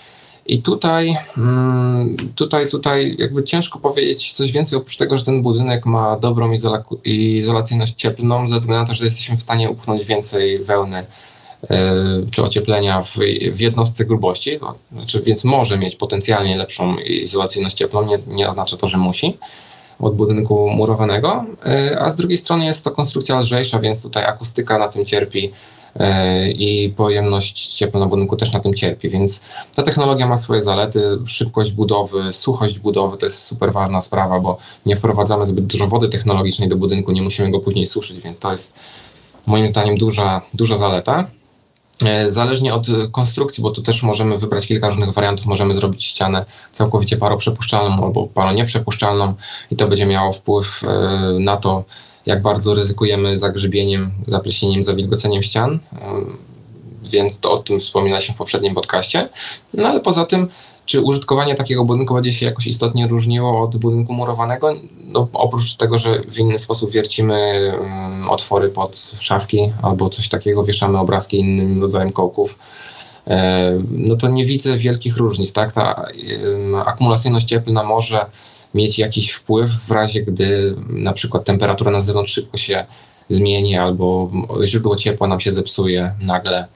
I 0.45 0.61
tutaj, 0.61 1.17
mm, 1.37 2.15
tutaj, 2.35 2.69
tutaj 2.69 3.15
jakby 3.19 3.43
ciężko 3.43 3.79
powiedzieć 3.79 4.33
coś 4.33 4.51
więcej 4.51 4.77
oprócz 4.77 4.97
tego, 4.97 5.17
że 5.17 5.25
ten 5.25 5.41
budynek 5.41 5.85
ma 5.85 6.19
dobrą 6.19 6.51
izola 6.51 6.83
izolacyjność 7.03 7.93
cieplną, 7.93 8.47
ze 8.49 8.59
względu 8.59 8.81
na 8.81 8.87
to, 8.87 8.93
że 8.93 9.05
jesteśmy 9.05 9.37
w 9.37 9.41
stanie 9.41 9.69
upchnąć 9.69 10.05
więcej 10.05 10.59
wełny 10.59 11.05
czy 12.31 12.43
ocieplenia 12.43 13.01
w, 13.01 13.17
w 13.51 13.59
jednostce 13.59 14.05
grubości, 14.05 14.59
no, 14.61 14.75
znaczy, 14.91 15.21
więc 15.21 15.43
może 15.43 15.77
mieć 15.77 15.95
potencjalnie 15.95 16.57
lepszą 16.57 16.97
izolacyjność 16.97 17.75
cieplną, 17.75 18.07
nie, 18.07 18.19
nie 18.27 18.49
oznacza 18.49 18.77
to, 18.77 18.87
że 18.87 18.97
musi 18.97 19.37
od 19.99 20.15
budynku 20.15 20.69
murowanego, 20.69 21.45
e, 21.65 21.99
a 21.99 22.09
z 22.09 22.15
drugiej 22.15 22.37
strony 22.37 22.65
jest 22.65 22.83
to 22.83 22.91
konstrukcja 22.91 23.39
lżejsza, 23.39 23.79
więc 23.79 24.03
tutaj 24.03 24.25
akustyka 24.25 24.77
na 24.77 24.87
tym 24.87 25.05
cierpi, 25.05 25.51
E, 25.95 26.51
i 26.51 26.89
pojemność 26.89 27.75
ciepła 27.75 27.99
na 27.99 28.05
budynku 28.05 28.35
też 28.35 28.53
na 28.53 28.59
tym 28.59 28.73
cierpi, 28.73 29.09
więc 29.09 29.43
ta 29.75 29.83
technologia 29.83 30.27
ma 30.27 30.37
swoje 30.37 30.61
zalety, 30.61 31.19
szybkość 31.25 31.71
budowy, 31.71 32.33
suchość 32.33 32.79
budowy 32.79 33.17
to 33.17 33.25
jest 33.25 33.43
super 33.43 33.73
ważna 33.73 34.01
sprawa, 34.01 34.39
bo 34.39 34.57
nie 34.85 34.95
wprowadzamy 34.95 35.45
zbyt 35.45 35.65
dużo 35.65 35.87
wody 35.87 36.09
technologicznej 36.09 36.69
do 36.69 36.75
budynku, 36.75 37.11
nie 37.11 37.21
musimy 37.21 37.51
go 37.51 37.59
później 37.59 37.85
suszyć, 37.85 38.19
więc 38.19 38.39
to 38.39 38.51
jest 38.51 38.73
moim 39.47 39.67
zdaniem 39.67 39.97
duża, 39.97 40.41
duża 40.53 40.77
zaleta. 40.77 41.27
E, 42.05 42.31
zależnie 42.31 42.73
od 42.73 42.87
konstrukcji, 43.11 43.63
bo 43.63 43.71
tu 43.71 43.81
też 43.81 44.03
możemy 44.03 44.37
wybrać 44.37 44.67
kilka 44.67 44.87
różnych 44.87 45.13
wariantów, 45.13 45.45
możemy 45.45 45.73
zrobić 45.73 46.03
ścianę 46.03 46.45
całkowicie 46.71 47.17
paroprzepuszczalną 47.17 48.05
albo 48.05 48.27
paronieprzepuszczalną 48.27 49.33
i 49.71 49.75
to 49.75 49.87
będzie 49.87 50.05
miało 50.05 50.31
wpływ 50.31 50.81
e, 50.83 50.87
na 51.39 51.57
to, 51.57 51.83
jak 52.25 52.41
bardzo 52.41 52.73
ryzykujemy 52.73 53.37
zagrzybieniem, 53.37 54.11
zapleśnieniem, 54.27 54.83
zawilgoceniem 54.83 55.43
ścian, 55.43 55.79
więc 57.03 57.39
to 57.39 57.51
o 57.51 57.57
tym 57.57 57.79
wspominaliśmy 57.79 58.35
w 58.35 58.37
poprzednim 58.37 58.75
podcaście. 58.75 59.29
No 59.73 59.87
ale 59.87 59.99
poza 59.99 60.25
tym, 60.25 60.49
czy 60.89 61.01
użytkowanie 61.01 61.55
takiego 61.55 61.85
budynku 61.85 62.13
będzie 62.13 62.31
się 62.31 62.45
jakoś 62.45 62.67
istotnie 62.67 63.07
różniło 63.07 63.61
od 63.61 63.77
budynku 63.77 64.13
murowanego? 64.13 64.75
No, 65.03 65.27
oprócz 65.33 65.75
tego, 65.75 65.97
że 65.97 66.21
w 66.21 66.39
inny 66.39 66.59
sposób 66.59 66.91
wiercimy 66.91 67.71
um, 67.81 68.29
otwory 68.29 68.69
pod 68.69 69.11
szafki 69.19 69.71
albo 69.81 70.09
coś 70.09 70.29
takiego, 70.29 70.63
wieszamy 70.63 70.99
obrazki 70.99 71.39
innym 71.39 71.81
rodzajem 71.81 72.11
kołków, 72.11 72.59
e, 73.27 73.79
no 73.91 74.15
to 74.15 74.29
nie 74.29 74.45
widzę 74.45 74.77
wielkich 74.77 75.17
różnic. 75.17 75.53
Tak? 75.53 75.71
Ta 75.71 76.05
um, 76.53 76.75
akumulacyjność 76.75 77.45
cieplna 77.45 77.83
może 77.83 78.25
mieć 78.73 78.99
jakiś 78.99 79.31
wpływ 79.31 79.71
w 79.71 79.91
razie, 79.91 80.21
gdy 80.21 80.75
na 80.89 81.13
przykład 81.13 81.43
temperatura 81.43 81.91
na 81.91 81.99
zewnątrz 81.99 82.33
szybko 82.33 82.57
się 82.57 82.85
zmieni 83.29 83.77
albo 83.77 84.31
źródło 84.63 84.95
ciepła 84.95 85.27
nam 85.27 85.39
się 85.39 85.51
zepsuje 85.51 86.11
nagle, 86.21 86.67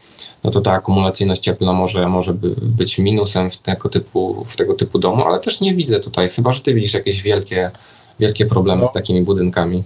no 0.43 0.51
to 0.51 0.61
ta 0.61 0.71
akumulacyjność 0.71 1.41
cieplna 1.41 1.73
może, 1.73 2.07
może 2.07 2.33
być 2.61 2.97
minusem 2.97 3.49
w 3.49 3.57
tego, 3.57 3.89
typu, 3.89 4.45
w 4.47 4.55
tego 4.55 4.73
typu 4.73 4.99
domu, 4.99 5.23
ale 5.25 5.39
też 5.39 5.61
nie 5.61 5.75
widzę 5.75 5.99
tutaj, 5.99 6.29
chyba 6.29 6.51
że 6.51 6.61
ty 6.61 6.73
widzisz 6.73 6.93
jakieś 6.93 7.21
wielkie, 7.21 7.71
wielkie 8.19 8.45
problemy 8.45 8.81
no. 8.81 8.87
z 8.87 8.93
takimi 8.93 9.21
budynkami. 9.21 9.83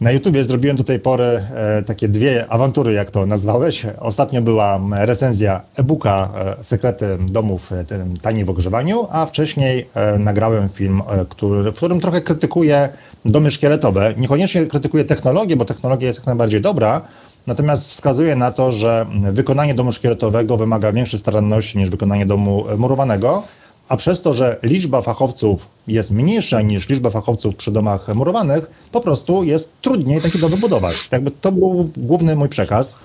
Na 0.00 0.10
YouTubie 0.12 0.44
zrobiłem 0.44 0.76
do 0.76 0.84
tej 0.84 1.00
pory 1.00 1.24
e, 1.24 1.82
takie 1.82 2.08
dwie 2.08 2.46
awantury, 2.48 2.92
jak 2.92 3.10
to 3.10 3.26
nazwałeś. 3.26 3.86
Ostatnio 3.98 4.42
była 4.42 4.80
recenzja 4.90 5.60
e-booka 5.76 6.30
e, 6.60 6.64
Sekrety 6.64 7.18
domów 7.20 7.72
e, 7.72 7.84
taniej 8.22 8.44
w 8.44 8.50
ogrzewaniu, 8.50 9.06
a 9.10 9.26
wcześniej 9.26 9.86
e, 9.94 10.18
nagrałem 10.18 10.68
film, 10.68 11.02
e, 11.08 11.24
który, 11.28 11.72
w 11.72 11.76
którym 11.76 12.00
trochę 12.00 12.20
krytykuję 12.20 12.88
domy 13.24 13.50
szkieletowe. 13.50 14.14
Niekoniecznie 14.16 14.66
krytykuję 14.66 15.04
technologię, 15.04 15.56
bo 15.56 15.64
technologia 15.64 16.08
jest 16.08 16.18
jak 16.18 16.26
najbardziej 16.26 16.60
dobra, 16.60 17.00
natomiast 17.50 17.90
wskazuję 17.90 18.36
na 18.36 18.52
to, 18.52 18.72
że 18.72 19.06
wykonanie 19.32 19.74
domu 19.74 19.92
szkieletowego 19.92 20.56
wymaga 20.56 20.92
większej 20.92 21.18
staranności 21.18 21.78
niż 21.78 21.90
wykonanie 21.90 22.26
domu 22.26 22.64
murowanego 22.78 23.42
a 23.90 23.96
przez 23.96 24.22
to, 24.22 24.34
że 24.34 24.56
liczba 24.62 25.02
fachowców 25.02 25.68
jest 25.86 26.10
mniejsza 26.10 26.62
niż 26.62 26.88
liczba 26.88 27.10
fachowców 27.10 27.56
przy 27.56 27.70
domach 27.70 28.14
murowanych, 28.14 28.70
po 28.92 29.00
prostu 29.00 29.44
jest 29.44 29.72
trudniej 29.82 30.20
taki 30.20 30.38
dom 30.38 30.50
wybudować. 30.50 30.94
Jakby 31.10 31.30
to 31.30 31.52
był 31.52 31.90
główny 31.96 32.36
mój 32.36 32.48
przekaz. 32.48 32.96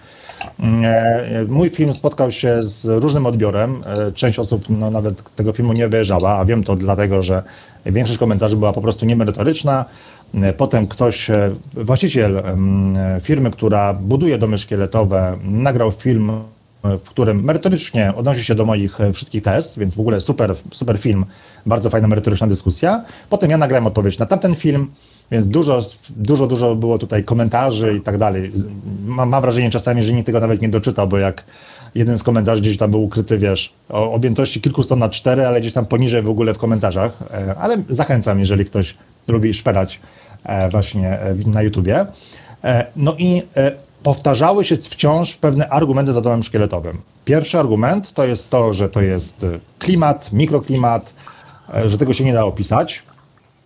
E, 0.83 1.45
mój 1.47 1.69
film 1.69 1.93
spotkał 1.93 2.31
się 2.31 2.63
z 2.63 2.85
różnym 2.85 3.25
odbiorem. 3.25 3.81
E, 3.85 4.11
część 4.11 4.39
osób 4.39 4.65
no, 4.69 4.91
nawet 4.91 5.35
tego 5.35 5.53
filmu 5.53 5.73
nie 5.73 5.85
obejrzała, 5.85 6.37
a 6.37 6.45
wiem 6.45 6.63
to 6.63 6.75
dlatego, 6.75 7.23
że 7.23 7.43
większość 7.85 8.19
komentarzy 8.19 8.55
była 8.55 8.73
po 8.73 8.81
prostu 8.81 9.05
niemerytoryczna. 9.05 9.85
E, 10.33 10.53
potem 10.53 10.87
ktoś, 10.87 11.31
właściciel 11.73 12.43
firmy, 13.21 13.51
która 13.51 13.93
buduje 13.93 14.37
domy 14.37 14.57
szkieletowe, 14.57 15.37
nagrał 15.43 15.91
film 15.91 16.31
w 17.03 17.09
którym 17.09 17.43
merytorycznie 17.43 18.13
odnosi 18.15 18.43
się 18.43 18.55
do 18.55 18.65
moich 18.65 19.01
e, 19.01 19.13
wszystkich 19.13 19.43
test, 19.43 19.79
więc 19.79 19.95
w 19.95 19.99
ogóle 19.99 20.21
super, 20.21 20.55
super 20.71 20.97
film, 20.97 21.25
bardzo 21.65 21.89
fajna 21.89 22.07
merytoryczna 22.07 22.47
dyskusja. 22.47 23.05
Potem 23.29 23.49
ja 23.49 23.57
nagrałem 23.57 23.87
odpowiedź 23.87 24.19
na 24.19 24.25
tamten 24.25 24.55
film, 24.55 24.87
więc 25.31 25.47
dużo, 25.47 25.81
dużo, 26.09 26.47
dużo 26.47 26.75
było 26.75 26.97
tutaj 26.97 27.23
komentarzy 27.23 27.95
i 27.97 28.01
tak 28.01 28.17
dalej. 28.17 28.51
Mam, 29.05 29.29
mam 29.29 29.41
wrażenie 29.41 29.71
czasami, 29.71 30.03
że 30.03 30.13
nikt 30.13 30.25
tego 30.25 30.39
nawet 30.39 30.61
nie 30.61 30.69
doczytał, 30.69 31.07
bo 31.07 31.17
jak 31.17 31.43
jeden 31.95 32.17
z 32.17 32.23
komentarzy 32.23 32.61
gdzieś 32.61 32.77
tam 32.77 32.91
był 32.91 33.03
ukryty, 33.03 33.37
wiesz, 33.37 33.73
o 33.89 34.11
objętości 34.11 34.61
kilku 34.61 34.83
stron 34.83 34.99
na 34.99 35.09
cztery, 35.09 35.45
ale 35.45 35.61
gdzieś 35.61 35.73
tam 35.73 35.85
poniżej 35.85 36.21
w 36.21 36.29
ogóle 36.29 36.53
w 36.53 36.57
komentarzach. 36.57 37.19
E, 37.33 37.55
ale 37.55 37.77
zachęcam, 37.89 38.39
jeżeli 38.39 38.65
ktoś 38.65 38.95
lubi 39.27 39.53
szperać 39.53 39.99
e, 40.43 40.69
właśnie 40.69 41.19
na 41.45 41.61
YouTubie. 41.61 42.05
No 42.95 43.15
i 43.17 43.41
powtarzały 44.05 44.65
się 44.65 44.77
wciąż 44.77 45.35
pewne 45.35 45.69
argumenty 45.69 46.13
za 46.13 46.21
domem 46.21 46.43
szkieletowym. 46.43 47.01
Pierwszy 47.25 47.59
argument 47.59 48.13
to 48.13 48.25
jest 48.25 48.49
to, 48.49 48.73
że 48.73 48.89
to 48.89 49.01
jest 49.01 49.43
e, 49.43 49.59
klimat, 49.79 50.33
mikroklimat, 50.33 51.13
e, 51.73 51.89
że 51.89 51.97
tego 51.97 52.13
się 52.13 52.23
nie 52.23 52.33
da 52.33 52.45
opisać. 52.45 53.03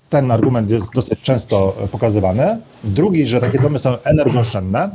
Ten 0.10 0.32
argument 0.32 0.70
jest 0.70 0.94
dosyć 0.94 1.22
często 1.22 1.76
e, 1.84 1.88
pokazywany. 1.88 2.58
Drugi, 2.84 3.28
że 3.28 3.40
takie 3.40 3.60
domy 3.60 3.80
są 3.80 3.98
energooszczędne, 4.04 4.90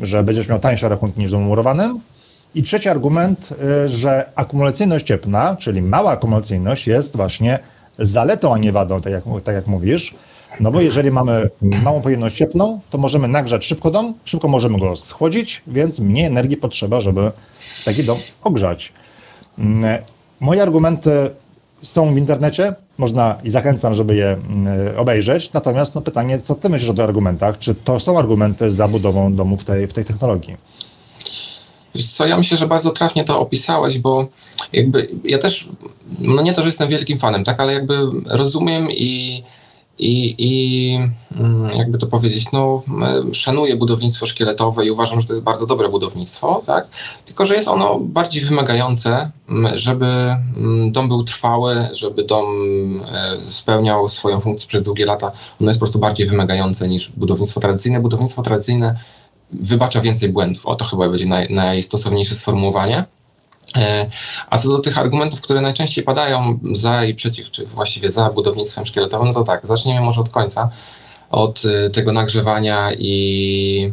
że 0.00 0.22
będziesz 0.22 0.48
miał 0.48 0.60
tańszy 0.60 0.88
rachunek 0.88 1.16
niż 1.16 1.30
dom 1.30 1.42
murowanym. 1.42 2.00
I 2.54 2.62
trzeci 2.62 2.88
argument, 2.88 3.48
że 3.86 4.30
akumulacyjność 4.34 5.06
cieplna, 5.06 5.56
czyli 5.56 5.82
mała 5.82 6.10
akumulacyjność 6.10 6.86
jest 6.86 7.16
właśnie 7.16 7.58
zaletą, 7.98 8.54
a 8.54 8.58
nie 8.58 8.72
wadą, 8.72 9.00
tak 9.00 9.12
jak, 9.12 9.24
tak 9.44 9.54
jak 9.54 9.66
mówisz. 9.66 10.14
No 10.60 10.70
bo 10.70 10.80
jeżeli 10.80 11.10
mamy 11.10 11.50
małą 11.60 12.00
pojemność 12.00 12.36
cieplną, 12.36 12.80
to 12.90 12.98
możemy 12.98 13.28
nagrzać 13.28 13.66
szybko 13.66 13.90
dom, 13.90 14.14
szybko 14.24 14.48
możemy 14.48 14.78
go 14.78 14.96
schłodzić, 14.96 15.62
więc 15.66 16.00
mniej 16.00 16.24
energii 16.24 16.56
potrzeba, 16.56 17.00
żeby 17.00 17.30
taki 17.84 18.04
dom 18.04 18.18
ogrzać. 18.44 18.92
Mm, 19.58 20.02
moje 20.40 20.62
argumenty 20.62 21.10
są 21.82 22.14
w 22.14 22.18
internecie, 22.18 22.74
można 22.98 23.38
i 23.44 23.50
zachęcam, 23.50 23.94
żeby 23.94 24.14
je 24.14 24.26
mm, 24.26 24.98
obejrzeć. 24.98 25.52
Natomiast 25.52 25.94
no, 25.94 26.00
pytanie, 26.00 26.40
co 26.40 26.54
ty 26.54 26.68
myślisz 26.68 26.90
o 26.90 26.94
tych 26.94 27.04
argumentach? 27.04 27.58
Czy 27.58 27.74
to 27.74 28.00
są 28.00 28.18
argumenty 28.18 28.70
za 28.72 28.88
budową 28.88 29.34
domu 29.34 29.56
w 29.56 29.64
tej, 29.64 29.86
w 29.86 29.92
tej 29.92 30.04
technologii? 30.04 30.56
Co, 32.12 32.26
ja 32.26 32.36
myślę, 32.36 32.56
że 32.56 32.66
bardzo 32.66 32.90
trafnie 32.90 33.24
to 33.24 33.40
opisałeś, 33.40 33.98
bo 33.98 34.28
jakby 34.72 35.08
ja 35.24 35.38
też, 35.38 35.68
no 36.18 36.42
nie 36.42 36.52
to, 36.52 36.62
że 36.62 36.68
jestem 36.68 36.88
wielkim 36.88 37.18
fanem, 37.18 37.44
tak, 37.44 37.60
ale 37.60 37.72
jakby 37.72 37.94
rozumiem 38.26 38.90
i 38.90 39.42
i, 39.98 40.34
i 40.38 40.94
mm, 41.40 41.76
jakby 41.76 41.98
to 41.98 42.06
powiedzieć, 42.06 42.52
no, 42.52 42.82
szanuję 43.32 43.76
budownictwo 43.76 44.26
szkieletowe 44.26 44.86
i 44.86 44.90
uważam, 44.90 45.20
że 45.20 45.26
to 45.26 45.32
jest 45.32 45.42
bardzo 45.42 45.66
dobre 45.66 45.88
budownictwo, 45.88 46.62
tak? 46.66 46.86
tylko 47.26 47.44
że 47.44 47.54
jest 47.54 47.68
ono 47.68 47.98
bardziej 48.00 48.42
wymagające, 48.42 49.30
żeby 49.74 50.36
dom 50.90 51.08
był 51.08 51.24
trwały, 51.24 51.88
żeby 51.92 52.24
dom 52.24 52.46
e, 53.12 53.50
spełniał 53.50 54.08
swoją 54.08 54.40
funkcję 54.40 54.68
przez 54.68 54.82
długie 54.82 55.06
lata. 55.06 55.32
Ono 55.60 55.70
jest 55.70 55.80
po 55.80 55.86
prostu 55.86 55.98
bardziej 55.98 56.26
wymagające 56.26 56.88
niż 56.88 57.10
budownictwo 57.10 57.60
tradycyjne. 57.60 58.00
Budownictwo 58.00 58.42
tradycyjne 58.42 58.98
wybacza 59.52 60.00
więcej 60.00 60.28
błędów. 60.28 60.66
O 60.66 60.74
to 60.74 60.84
chyba 60.84 61.08
będzie 61.08 61.26
naj, 61.26 61.46
najstosowniejsze 61.50 62.34
sformułowanie. 62.34 63.04
A 64.50 64.58
co 64.58 64.68
do 64.68 64.78
tych 64.78 64.98
argumentów, 64.98 65.40
które 65.40 65.60
najczęściej 65.60 66.04
padają 66.04 66.58
za 66.72 67.04
i 67.04 67.14
przeciw, 67.14 67.50
czy 67.50 67.66
właściwie 67.66 68.10
za 68.10 68.30
budownictwem 68.30 68.86
szkieletowym, 68.86 69.28
no 69.28 69.34
to 69.34 69.44
tak, 69.44 69.66
zacznijmy 69.66 70.00
może 70.00 70.20
od 70.20 70.28
końca 70.28 70.70
od 71.30 71.64
y, 71.64 71.90
tego 71.90 72.12
nagrzewania 72.12 72.92
i, 72.98 73.92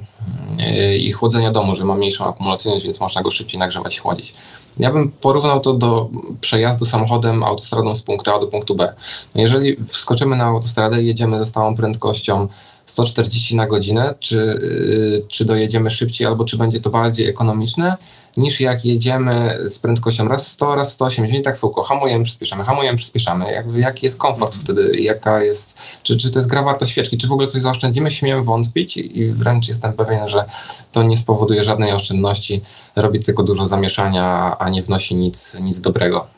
y, 0.59 0.97
i 0.97 1.11
chłodzenia 1.11 1.51
domu, 1.51 1.75
że 1.75 1.85
ma 1.85 1.95
mniejszą 1.95 2.25
akumulacyjność, 2.25 2.83
więc 2.83 2.99
można 2.99 3.21
go 3.21 3.31
szybciej 3.31 3.59
nagrzewać 3.59 3.95
i 3.95 3.99
chłodzić. 3.99 4.35
Ja 4.77 4.91
bym 4.91 5.11
porównał 5.11 5.59
to 5.59 5.73
do 5.73 6.09
przejazdu 6.41 6.85
samochodem 6.85 7.43
autostradą 7.43 7.95
z 7.95 8.01
punktu 8.01 8.31
A 8.31 8.39
do 8.39 8.47
punktu 8.47 8.75
B. 8.75 8.93
No 9.35 9.41
jeżeli 9.41 9.77
wskoczymy 9.87 10.35
na 10.35 10.45
autostradę 10.45 11.03
i 11.03 11.05
jedziemy 11.05 11.37
ze 11.37 11.45
stałą 11.45 11.75
prędkością 11.75 12.47
140 12.95 13.55
na 13.55 13.67
godzinę, 13.67 14.15
czy, 14.19 14.39
y, 14.39 15.25
czy 15.27 15.45
dojedziemy 15.45 15.89
szybciej, 15.89 16.27
albo 16.27 16.45
czy 16.45 16.57
będzie 16.57 16.79
to 16.79 16.89
bardziej 16.89 17.27
ekonomiczne, 17.27 17.97
niż 18.37 18.61
jak 18.61 18.85
jedziemy 18.85 19.59
z 19.65 19.79
prędkością 19.79 20.27
raz 20.27 20.47
100, 20.47 20.75
raz 20.75 20.93
180 20.93 21.39
i 21.39 21.43
tak 21.43 21.57
w 21.57 21.61
hamujemy, 21.87 22.23
przyspieszamy, 22.23 22.63
hamujemy, 22.63 22.97
przyspieszamy. 22.97 23.51
Jakby, 23.51 23.79
jaki 23.79 24.05
jest 24.05 24.19
komfort 24.19 24.55
wtedy, 24.55 25.01
jaka 25.01 25.43
jest, 25.43 25.77
czy, 26.03 26.17
czy 26.17 26.31
to 26.31 26.39
jest 26.39 26.49
gra 26.49 26.63
warta 26.63 26.85
świeczki, 26.85 27.17
czy 27.17 27.27
w 27.27 27.31
ogóle 27.31 27.47
coś 27.47 27.61
zaoszczędzimy, 27.61 28.11
śmiem 28.11 28.43
wątpić 28.43 28.97
i 28.97 29.25
wręcz 29.25 29.67
jestem 29.67 29.93
pewien, 29.93 30.27
że 30.27 30.45
to 30.91 31.03
nie 31.03 31.17
spowoduje 31.17 31.63
żadnej 31.63 31.91
oszczędności, 31.91 32.61
robi 32.95 33.19
tylko 33.19 33.43
dużo 33.43 33.65
zamieszania, 33.65 34.55
a 34.59 34.69
nie 34.69 34.83
wnosi 34.83 35.15
nic, 35.15 35.57
nic 35.61 35.81
dobrego. 35.81 36.34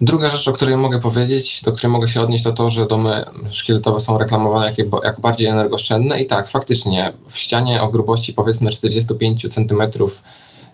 Druga 0.00 0.30
rzecz, 0.30 0.48
o 0.48 0.52
której 0.52 0.76
mogę 0.76 1.00
powiedzieć, 1.00 1.62
do 1.64 1.72
której 1.72 1.92
mogę 1.92 2.08
się 2.08 2.20
odnieść, 2.20 2.44
to 2.44 2.52
to, 2.52 2.68
że 2.68 2.86
domy 2.86 3.24
szkieletowe 3.50 4.00
są 4.00 4.18
reklamowane 4.18 4.74
jako, 4.78 5.04
jako 5.04 5.20
bardziej 5.20 5.46
energooszczędne. 5.46 6.20
I 6.22 6.26
tak, 6.26 6.48
faktycznie 6.48 7.12
w 7.28 7.38
ścianie 7.38 7.82
o 7.82 7.88
grubości 7.88 8.32
powiedzmy 8.32 8.70
45 8.70 9.54
cm 9.54 9.82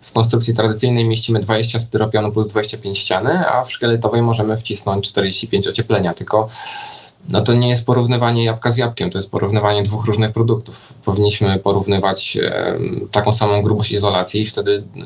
w 0.00 0.12
konstrukcji 0.12 0.54
tradycyjnej 0.54 1.04
mieścimy 1.04 1.40
20 1.40 1.80
styropianu 1.80 2.32
plus 2.32 2.46
25 2.46 2.98
ściany, 2.98 3.48
a 3.48 3.64
w 3.64 3.72
szkieletowej 3.72 4.22
możemy 4.22 4.56
wcisnąć 4.56 5.08
45 5.10 5.68
ocieplenia, 5.68 6.14
tylko 6.14 6.48
no 7.28 7.42
to 7.42 7.54
nie 7.54 7.68
jest 7.68 7.86
porównywanie 7.86 8.44
jabłka 8.44 8.70
z 8.70 8.76
jabłkiem, 8.76 9.10
to 9.10 9.18
jest 9.18 9.30
porównywanie 9.30 9.82
dwóch 9.82 10.04
różnych 10.04 10.32
produktów. 10.32 10.94
Powinniśmy 11.04 11.58
porównywać 11.58 12.38
taką 13.12 13.32
samą 13.32 13.62
grubość 13.62 13.92
izolacji 13.92 14.42
i 14.42 14.46
wtedy 14.46 14.82
e, 14.96 15.00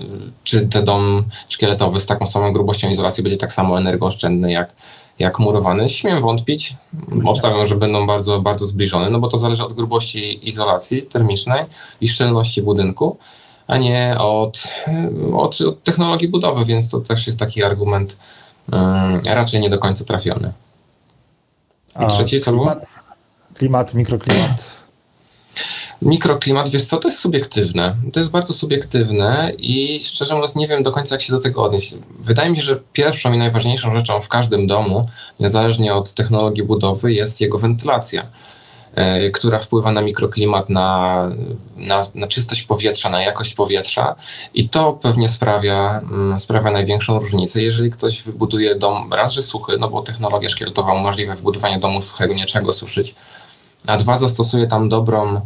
czy 0.45 0.67
ten 0.67 0.85
dom 0.85 1.25
szkieletowy 1.49 2.01
z 2.01 2.07
taką 2.07 2.27
samą 2.27 2.53
grubością 2.53 2.91
izolacji 2.91 3.23
będzie 3.23 3.39
tak 3.39 3.53
samo 3.53 3.79
energooszczędny 3.79 4.53
jak, 4.53 4.73
jak 5.19 5.39
murowany. 5.39 5.89
Śmiem 5.89 6.21
wątpić, 6.21 6.77
obstawiam, 7.25 7.67
że 7.67 7.77
będą 7.77 8.07
bardzo, 8.07 8.41
bardzo 8.41 8.67
zbliżone, 8.67 9.11
no 9.11 9.21
bo 9.21 9.29
to 9.29 9.37
zależy 9.37 9.65
od 9.65 9.73
grubości 9.73 10.49
izolacji 10.49 11.03
termicznej 11.03 11.65
i 12.01 12.09
szczelności 12.09 12.63
budynku 12.63 13.17
a 13.67 13.79
nie 13.79 14.17
od, 14.19 14.63
od, 15.35 15.61
od 15.61 15.83
technologii 15.83 16.29
budowy, 16.29 16.65
więc 16.65 16.91
to 16.91 17.01
też 17.01 17.27
jest 17.27 17.39
taki 17.39 17.63
argument 17.63 18.19
um, 18.73 19.21
raczej 19.27 19.61
nie 19.61 19.71
do 19.71 19.79
końca 19.79 20.05
trafiony. 20.05 20.53
I 22.01 22.07
trzeci, 22.07 22.41
co 22.41 22.51
klimat, 22.51 22.79
było? 22.79 22.87
Klimat, 23.55 23.95
mikroklimat. 23.95 24.67
Mikroklimat, 26.03 26.69
wiesz 26.69 26.85
co, 26.85 26.97
to 26.97 27.09
jest 27.09 27.21
subiektywne. 27.21 27.97
To 28.13 28.21
jest 28.21 28.33
bardzo 28.33 28.55
subiektywne 28.55 29.53
i 29.59 30.01
szczerze 30.01 30.35
mówiąc 30.35 30.55
nie 30.55 30.69
wiem 30.69 30.83
do 30.83 30.93
końca, 30.93 31.15
jak 31.15 31.23
się 31.23 31.33
do 31.33 31.39
tego 31.39 31.63
odnieść. 31.65 31.95
Wydaje 32.19 32.51
mi 32.51 32.57
się, 32.57 32.63
że 32.63 32.81
pierwszą 32.93 33.33
i 33.33 33.39
najważniejszą 33.39 33.95
rzeczą 33.95 34.21
w 34.21 34.29
każdym 34.29 34.67
domu, 34.67 35.09
niezależnie 35.41 35.95
od 35.95 36.15
technologii 36.15 36.63
budowy, 36.63 37.13
jest 37.13 37.41
jego 37.41 37.59
wentylacja. 37.59 38.27
E, 38.95 39.31
która 39.31 39.59
wpływa 39.59 39.93
na 39.93 40.01
mikroklimat, 40.01 40.71
na, 40.71 41.29
na, 41.77 42.03
na, 42.15 42.27
czystość 42.27 42.63
powietrza, 42.63 43.11
na 43.11 43.23
jakość 43.23 43.55
powietrza 43.55 44.15
i 44.55 44.69
to 44.69 44.93
pewnie 44.93 45.29
sprawia, 45.29 46.01
mm, 46.11 46.41
sprawia 46.41 46.71
największą 46.71 47.19
różnicę. 47.19 47.63
Jeżeli 47.63 47.91
ktoś 47.91 48.23
wybuduje 48.23 48.75
dom 48.75 49.13
raz, 49.13 49.33
że 49.33 49.43
suchy, 49.43 49.79
no 49.79 49.89
bo 49.89 50.03
technologia 50.03 50.49
szkieletowa 50.49 50.93
umożliwia 50.93 51.35
wybudowanie 51.35 51.79
domu 51.79 52.03
suchego, 52.03 52.35
nie 52.35 52.47
trzeba 52.47 52.65
go 52.65 52.73
suszyć, 52.73 53.15
a 53.87 53.97
dwa, 53.97 54.17
zastosuje 54.17 54.67
tam 54.67 54.89
dobrą 54.89 55.41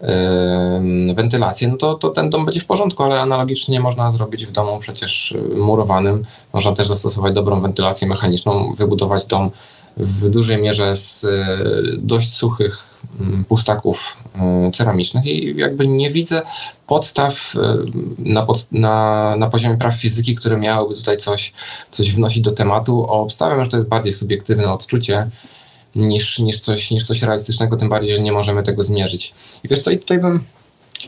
yy, 0.00 1.14
wentylację, 1.14 1.68
no 1.68 1.76
to, 1.76 1.94
to 1.94 2.10
ten 2.10 2.30
dom 2.30 2.44
będzie 2.44 2.60
w 2.60 2.66
porządku, 2.66 3.02
ale 3.02 3.20
analogicznie 3.20 3.80
można 3.80 4.10
zrobić 4.10 4.46
w 4.46 4.52
domu 4.52 4.78
przecież 4.78 5.34
murowanym. 5.56 6.24
Można 6.52 6.72
też 6.72 6.88
zastosować 6.88 7.34
dobrą 7.34 7.60
wentylację 7.60 8.08
mechaniczną, 8.08 8.72
wybudować 8.72 9.26
dom 9.26 9.50
w 9.96 10.30
dużej 10.30 10.62
mierze 10.62 10.96
z 10.96 11.26
dość 11.98 12.34
suchych 12.34 12.92
Mm, 13.20 13.44
pustaków 13.44 14.16
mm, 14.34 14.72
ceramicznych 14.72 15.26
i 15.26 15.56
jakby 15.56 15.86
nie 15.86 16.10
widzę 16.10 16.42
podstaw 16.86 17.54
y, 17.54 17.58
na, 18.18 18.42
pod, 18.42 18.72
na, 18.72 19.36
na 19.36 19.50
poziomie 19.50 19.76
praw 19.76 19.94
fizyki, 19.94 20.34
które 20.34 20.56
miałyby 20.56 20.94
tutaj 20.94 21.16
coś, 21.16 21.52
coś 21.90 22.12
wnosić 22.12 22.42
do 22.42 22.50
tematu. 22.50 23.06
Obstawiam, 23.06 23.64
że 23.64 23.70
to 23.70 23.76
jest 23.76 23.88
bardziej 23.88 24.12
subiektywne 24.12 24.72
odczucie 24.72 25.30
niż, 25.94 26.38
niż, 26.38 26.60
coś, 26.60 26.90
niż 26.90 27.06
coś 27.06 27.22
realistycznego, 27.22 27.76
tym 27.76 27.88
bardziej, 27.88 28.16
że 28.16 28.22
nie 28.22 28.32
możemy 28.32 28.62
tego 28.62 28.82
zmierzyć. 28.82 29.34
I 29.64 29.68
wiesz 29.68 29.82
co, 29.82 29.90
i 29.90 29.98
tutaj 29.98 30.18
bym 30.18 30.44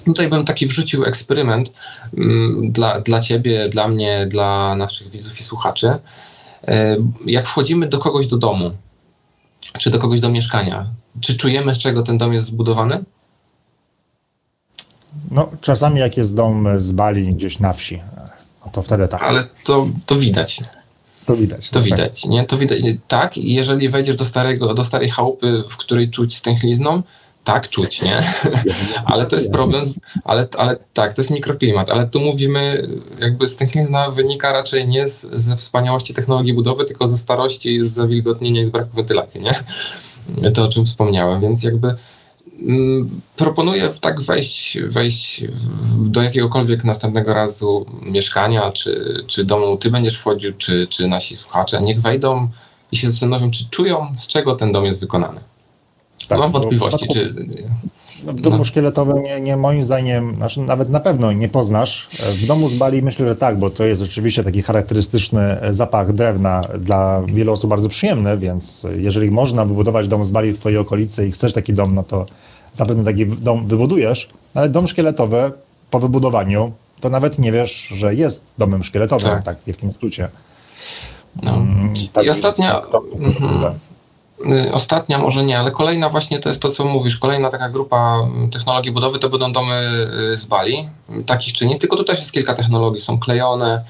Tutaj 0.05 0.29
bym 0.29 0.45
taki 0.45 0.67
wrzucił 0.67 1.05
eksperyment 1.05 1.73
mm, 2.17 2.73
dla, 2.73 3.01
dla 3.01 3.21
ciebie, 3.21 3.69
dla 3.69 3.89
mnie, 3.89 4.27
dla 4.27 4.77
naszych 4.77 5.11
widzów 5.11 5.41
i 5.41 5.45
słuchaczy. 5.45 5.99
Y, 6.69 7.03
jak 7.27 7.47
wchodzimy 7.47 7.89
do 7.89 7.99
kogoś 7.99 8.27
do 8.27 8.37
domu, 8.37 8.71
czy 9.79 9.91
do 9.91 9.99
kogoś 9.99 10.21
do 10.21 10.31
mieszkania, 10.31 10.87
czy 11.21 11.37
czujemy, 11.37 11.75
z 11.75 11.79
czego 11.79 12.03
ten 12.03 12.19
dom 12.19 12.33
jest 12.33 12.47
zbudowany? 12.47 13.05
No, 15.31 15.51
czasami 15.61 16.01
jak 16.01 16.17
jest 16.17 16.35
dom 16.35 16.69
z 16.77 16.93
Bali 16.93 17.29
gdzieś 17.29 17.59
na 17.59 17.73
wsi, 17.73 18.01
no 18.65 18.73
to 18.73 18.83
wtedy 18.83 19.09
tak. 19.09 19.23
Ale 19.23 19.45
to, 19.65 19.87
to 20.07 20.15
widać. 20.15 20.61
To 21.27 21.37
widać. 21.37 21.71
To 21.71 21.79
no 21.79 21.85
widać, 21.85 22.23
tak. 22.23 22.31
nie? 22.31 22.45
To 22.45 22.57
widać. 22.57 22.83
Tak, 23.09 23.37
jeżeli 23.37 23.89
wejdziesz 23.89 24.17
do, 24.17 24.25
starego, 24.25 24.75
do 24.75 24.85
starej 24.85 25.11
chałupy, 25.11 25.65
w 25.69 25.77
której 25.77 26.11
czuć 26.11 26.37
stęchlizną, 26.37 27.03
tak 27.45 27.69
czuć, 27.69 28.03
nie? 28.03 28.23
ale 29.05 29.27
to 29.27 29.37
jest 29.37 29.53
problem, 29.53 29.85
ale, 30.25 30.49
ale 30.59 30.77
tak, 30.93 31.15
to 31.15 31.23
jest 31.23 31.31
mikroklimat, 31.31 31.91
ale 31.91 32.07
tu 32.07 32.21
mówimy, 32.21 32.89
jakby 33.21 33.47
stęchlizna 33.47 34.11
wynika 34.11 34.53
raczej 34.53 34.89
nie 34.89 35.09
z, 35.09 35.21
ze 35.21 35.57
wspaniałości 35.57 36.15
technologii 36.15 36.55
budowy, 36.55 36.85
tylko 36.85 37.07
ze 37.07 37.17
starości, 37.17 37.85
z 37.85 37.93
zawilgotnienia 37.93 38.63
i 38.63 38.65
z 38.67 38.71
braku 38.71 38.97
wentylacji, 38.97 39.41
nie? 39.41 39.55
to 40.51 40.65
o 40.65 40.69
czym 40.69 40.87
wspomniałem, 40.87 41.41
więc 41.41 41.63
jakby 41.63 41.95
mm, 42.63 43.21
proponuję 43.37 43.91
tak 44.01 44.21
wejść, 44.21 44.79
wejść 44.81 45.45
do 45.99 46.23
jakiegokolwiek 46.23 46.85
następnego 46.85 47.35
razu 47.35 47.87
mieszkania, 48.03 48.73
czy, 48.73 49.25
czy 49.27 49.45
domu 49.45 49.77
ty 49.77 49.91
będziesz 49.91 50.19
wchodził, 50.19 50.53
czy, 50.59 50.87
czy 50.87 51.09
nasi 51.09 51.37
słuchacze, 51.37 51.81
niech 51.81 52.01
wejdą 52.01 52.49
i 52.93 52.97
się 52.97 53.11
zastanowią, 53.11 53.51
czy 53.51 53.69
czują, 53.71 54.15
z 54.19 54.29
czego 54.29 54.55
ten 54.55 54.73
dom 54.73 54.85
jest 54.85 55.01
wykonany. 55.01 55.41
Tak, 56.35 56.41
Mam 56.41 56.51
wątpliwości, 56.51 57.07
czy 57.09 57.35
w 58.27 58.41
domu 58.41 58.59
no. 58.59 58.65
szkieletowym 58.65 59.23
nie, 59.23 59.41
nie, 59.41 59.57
moim 59.57 59.85
zdaniem, 59.85 60.37
znaczy 60.37 60.61
nawet 60.61 60.91
na 60.91 61.01
pewno 61.01 61.33
nie 61.33 61.49
poznasz. 61.49 62.09
W 62.13 62.47
domu 62.47 62.69
z 62.69 62.75
Bali 62.75 63.03
myślę, 63.03 63.27
że 63.27 63.37
tak, 63.37 63.59
bo 63.59 63.71
to 63.71 63.85
jest 63.85 64.03
rzeczywiście 64.03 64.45
taki 64.45 64.63
charakterystyczny 64.63 65.57
zapach 65.71 66.13
drewna 66.13 66.63
dla 66.79 67.23
wielu 67.27 67.53
osób 67.53 67.71
bardzo 67.71 67.89
przyjemny, 67.89 68.39
więc 68.39 68.87
jeżeli 68.97 69.31
można 69.31 69.65
wybudować 69.65 70.09
dom 70.09 70.25
z 70.25 70.31
Bali 70.31 70.53
w 70.53 70.59
twojej 70.59 70.79
okolicy 70.79 71.29
i 71.29 71.33
chcesz 71.33 71.53
taki 71.53 71.73
dom, 71.73 71.95
no 71.95 72.03
to 72.03 72.27
zapewne 72.75 73.05
taki 73.05 73.27
dom 73.27 73.69
wybudujesz, 73.69 74.29
ale 74.55 74.69
dom 74.69 74.87
szkieletowy 74.87 75.53
po 75.91 75.99
wybudowaniu 75.99 76.73
to 77.01 77.11
nawet 77.11 77.39
nie 77.39 77.53
wiesz, 77.53 77.89
że 77.89 78.15
jest 78.15 78.45
domem 78.59 78.85
szkieletowym, 78.85 79.31
tak, 79.31 79.45
tak 79.45 79.59
w 79.59 79.65
wielkim 79.65 79.93
skrócie. 79.93 80.29
No. 81.43 81.55
Mm, 81.55 81.95
tak, 82.13 82.25
I 82.25 82.31
ostatnia... 82.31 82.73
Tak, 82.73 82.87
to, 82.87 83.05
mhm. 83.19 83.75
Y, 84.41 84.73
ostatnia 84.73 85.19
może 85.19 85.45
nie, 85.45 85.59
ale 85.59 85.71
kolejna 85.71 86.09
właśnie 86.09 86.41
to 86.41 86.49
jest 86.49 86.63
to, 86.63 86.71
co 86.71 86.85
mówisz. 86.85 87.19
Kolejna 87.19 87.51
taka 87.51 87.69
grupa 87.69 88.21
mm, 88.23 88.51
technologii 88.51 88.93
budowy 88.93 89.19
to 89.19 89.29
będą 89.29 89.53
domy 89.53 90.07
y, 90.33 90.37
z 90.37 90.45
bali, 90.45 90.89
takich 91.27 91.55
czy 91.55 91.67
nie, 91.67 91.79
tylko 91.79 91.97
tu 91.97 92.05
też 92.05 92.19
jest 92.19 92.33
kilka 92.33 92.55
technologii. 92.55 93.01
Są 93.01 93.19
klejone, 93.19 93.85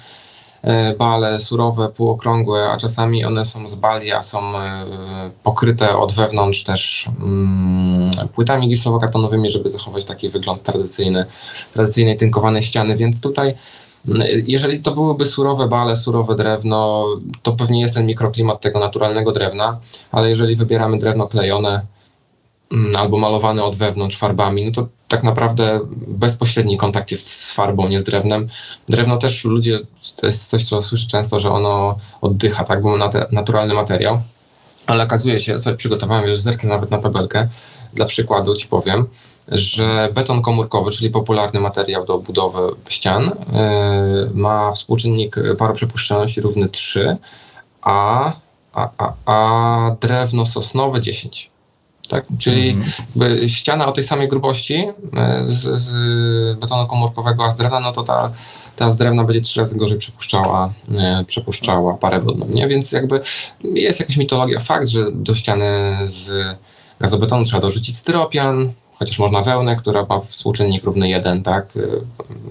y, 0.64 0.96
bale 0.96 1.40
surowe, 1.40 1.88
półokrągłe, 1.88 2.70
a 2.70 2.76
czasami 2.76 3.24
one 3.24 3.44
są 3.44 3.68
z 3.68 3.74
bali, 3.74 4.12
a 4.12 4.22
są 4.22 4.52
pokryte 5.42 5.96
od 5.96 6.12
wewnątrz 6.12 6.64
też 6.64 7.08
mm, 7.20 8.10
płytami 8.34 8.68
gipsowo-kartonowymi, 8.68 9.48
żeby 9.48 9.68
zachować 9.68 10.04
taki 10.04 10.28
wygląd 10.28 10.62
tradycyjny, 10.62 11.26
tradycyjnej 11.72 12.16
tynkowanej 12.16 12.62
ściany, 12.62 12.96
więc 12.96 13.20
tutaj 13.20 13.54
jeżeli 14.46 14.80
to 14.80 14.94
byłyby 14.94 15.24
surowe 15.24 15.68
bale, 15.68 15.96
surowe 15.96 16.36
drewno, 16.36 17.06
to 17.42 17.52
pewnie 17.52 17.80
jest 17.80 17.94
ten 17.94 18.06
mikroklimat 18.06 18.60
tego 18.60 18.78
naturalnego 18.78 19.32
drewna, 19.32 19.80
ale 20.12 20.28
jeżeli 20.28 20.56
wybieramy 20.56 20.98
drewno 20.98 21.26
klejone 21.26 21.86
mm, 22.72 22.96
albo 22.96 23.18
malowane 23.18 23.64
od 23.64 23.76
wewnątrz 23.76 24.18
farbami, 24.18 24.66
no 24.66 24.72
to 24.72 24.88
tak 25.08 25.22
naprawdę 25.22 25.80
bezpośredni 26.08 26.76
kontakt 26.76 27.10
jest 27.10 27.26
z 27.26 27.52
farbą, 27.52 27.88
nie 27.88 27.98
z 27.98 28.04
drewnem. 28.04 28.48
Drewno 28.88 29.16
też 29.16 29.44
ludzie, 29.44 29.80
to 30.16 30.26
jest 30.26 30.46
coś, 30.46 30.68
co 30.68 30.82
słyszę 30.82 31.06
często, 31.06 31.38
że 31.38 31.50
ono 31.50 31.98
oddycha, 32.20 32.64
tak, 32.64 32.82
bo 32.82 32.96
ma 32.96 33.10
naturalny 33.32 33.74
materiał, 33.74 34.20
ale 34.86 35.04
okazuje 35.04 35.40
się, 35.40 35.58
sobie 35.58 35.76
przygotowałem 35.76 36.28
już 36.28 36.38
zerknę 36.38 36.68
nawet 36.68 36.90
na 36.90 36.98
tabelkę, 36.98 37.48
dla 37.94 38.06
przykładu 38.06 38.54
ci 38.54 38.68
powiem, 38.68 39.06
że 39.48 40.08
beton 40.14 40.42
komórkowy, 40.42 40.90
czyli 40.90 41.10
popularny 41.10 41.60
materiał 41.60 42.04
do 42.04 42.18
budowy 42.18 42.60
ścian, 42.88 43.32
ma 44.34 44.72
współczynnik 44.72 45.36
paroprzepuszczalności 45.58 46.40
równy 46.40 46.68
3, 46.68 47.16
a, 47.82 48.32
a, 48.72 48.88
a, 48.98 49.12
a 49.26 49.96
drewno 50.00 50.46
sosnowe 50.46 51.00
10. 51.00 51.50
Tak? 52.08 52.24
Czyli 52.38 52.70
mhm. 52.70 53.48
ściana 53.48 53.86
o 53.86 53.92
tej 53.92 54.04
samej 54.04 54.28
grubości 54.28 54.86
e, 55.16 55.44
z, 55.46 55.80
z, 55.80 56.58
betonu 56.58 56.86
komórkowego, 56.86 57.44
a 57.44 57.50
z 57.50 57.56
drewna, 57.56 57.80
no 57.80 57.92
to 57.92 58.02
ta, 58.02 58.30
ta 58.76 58.90
z 58.90 58.96
drewna 58.96 59.24
będzie 59.24 59.40
trzy 59.40 59.60
razy 59.60 59.78
gorzej 59.78 59.98
przepuszczała, 59.98 60.72
e, 60.98 61.24
przepuszczała 61.24 61.94
parę 61.94 62.20
wodną, 62.20 62.46
nie? 62.46 62.68
Więc 62.68 62.92
jakby 62.92 63.20
jest 63.62 64.00
jakaś 64.00 64.16
mitologia. 64.16 64.60
Fakt, 64.60 64.88
że 64.88 65.12
do 65.12 65.34
ściany 65.34 65.98
z 66.06 66.56
gazobetonu 67.00 67.44
trzeba 67.44 67.60
dorzucić 67.60 67.96
styropian, 67.96 68.72
chociaż 68.98 69.18
można 69.18 69.42
wełnę, 69.42 69.76
która 69.76 70.06
ma 70.08 70.20
współczynnik 70.20 70.84
równy 70.84 71.08
jeden, 71.08 71.42
tak? 71.42 71.66
E, 71.76 71.80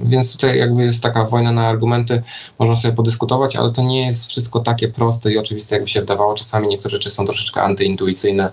więc 0.03 0.32
tutaj 0.32 0.58
jakby 0.58 0.84
jest 0.84 1.03
taka 1.03 1.25
wojna 1.25 1.51
na 1.51 1.67
argumenty, 1.67 2.23
można 2.60 2.75
sobie 2.75 2.93
podyskutować, 2.93 3.56
ale 3.56 3.71
to 3.71 3.82
nie 3.82 4.06
jest 4.06 4.27
wszystko 4.27 4.60
takie 4.60 4.88
proste 4.88 5.32
i 5.32 5.38
oczywiste, 5.38 5.75
jakby 5.75 5.89
się 5.89 5.99
wydawało. 5.99 6.34
Czasami 6.34 6.67
niektóre 6.67 6.89
rzeczy 6.89 7.10
są 7.10 7.25
troszeczkę 7.25 7.62
antyintuicyjne 7.62 8.51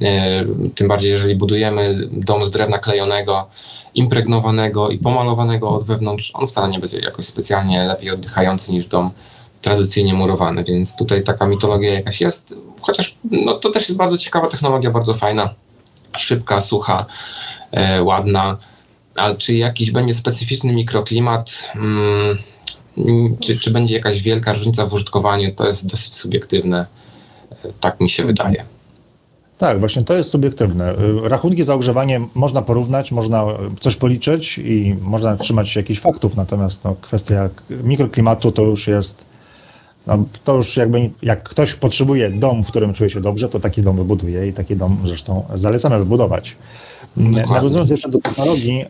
E, 0.00 0.44
tym 0.74 0.88
bardziej, 0.88 1.10
jeżeli 1.10 1.36
budujemy 1.36 2.08
dom 2.12 2.44
z 2.44 2.50
drewna 2.50 2.78
klejonego, 2.78 3.46
impregnowanego 3.94 4.88
i 4.88 4.98
pomalowanego 4.98 5.70
od 5.70 5.86
wewnątrz, 5.86 6.30
on 6.34 6.46
wcale 6.46 6.68
nie 6.68 6.78
będzie 6.78 6.98
jakoś 6.98 7.24
specjalnie 7.24 7.84
lepiej 7.84 8.10
oddychający 8.10 8.72
niż 8.72 8.86
dom 8.86 9.10
tradycyjnie 9.62 10.14
murowany, 10.14 10.64
więc 10.64 10.96
tutaj 10.96 11.24
taka 11.24 11.46
mitologia 11.46 11.94
jakaś 11.94 12.20
jest, 12.20 12.54
chociaż 12.80 13.16
no, 13.24 13.54
to 13.54 13.70
też 13.70 13.82
jest 13.82 13.96
bardzo 13.96 14.18
ciekawa 14.18 14.48
technologia, 14.48 14.90
bardzo 14.90 15.14
fajna, 15.14 15.54
szybka, 16.16 16.60
sucha, 16.60 17.06
e, 17.72 18.02
ładna, 18.02 18.56
ale 19.16 19.36
czy 19.36 19.54
jakiś 19.54 19.90
będzie 19.90 20.14
specyficzny 20.14 20.72
mikroklimat, 20.72 21.70
mm, 21.74 22.38
czy, 23.40 23.58
czy 23.58 23.70
będzie 23.70 23.94
jakaś 23.94 24.22
wielka 24.22 24.52
różnica 24.52 24.86
w 24.86 24.92
użytkowaniu, 24.92 25.54
to 25.54 25.66
jest 25.66 25.86
dosyć 25.86 26.14
subiektywne, 26.14 26.86
e, 27.50 27.68
tak 27.80 28.00
mi 28.00 28.10
się 28.10 28.24
wydaje. 28.24 28.64
Tak, 29.58 29.80
właśnie 29.80 30.02
to 30.02 30.14
jest 30.14 30.30
subiektywne. 30.30 30.92
Y, 30.92 31.28
rachunki 31.28 31.64
za 31.64 31.74
ogrzewanie 31.74 32.20
można 32.34 32.62
porównać, 32.62 33.12
można 33.12 33.44
coś 33.80 33.96
policzyć 33.96 34.58
i 34.58 34.96
można 35.02 35.36
trzymać 35.36 35.68
się 35.68 35.80
jakichś 35.80 36.00
faktów, 36.00 36.36
natomiast 36.36 36.84
no, 36.84 36.96
kwestia 37.02 37.50
mikroklimatu 37.70 38.52
to 38.52 38.62
już 38.62 38.88
jest, 38.88 39.24
no, 40.06 40.24
to 40.44 40.54
już 40.56 40.76
jakby, 40.76 41.10
jak 41.22 41.42
ktoś 41.42 41.74
potrzebuje 41.74 42.30
dom, 42.30 42.64
w 42.64 42.66
którym 42.66 42.92
czuje 42.94 43.10
się 43.10 43.20
dobrze, 43.20 43.48
to 43.48 43.60
taki 43.60 43.82
dom 43.82 43.96
wybuduje 43.96 44.46
i 44.46 44.52
taki 44.52 44.76
dom 44.76 44.98
zresztą 45.06 45.44
zalecamy 45.54 45.98
wybudować. 45.98 46.56
Dokładnie. 47.16 47.44
Nawiązując 47.54 47.90
jeszcze 47.90 48.08
do 48.08 48.18
technologii, 48.18 48.80
y, 48.80 48.86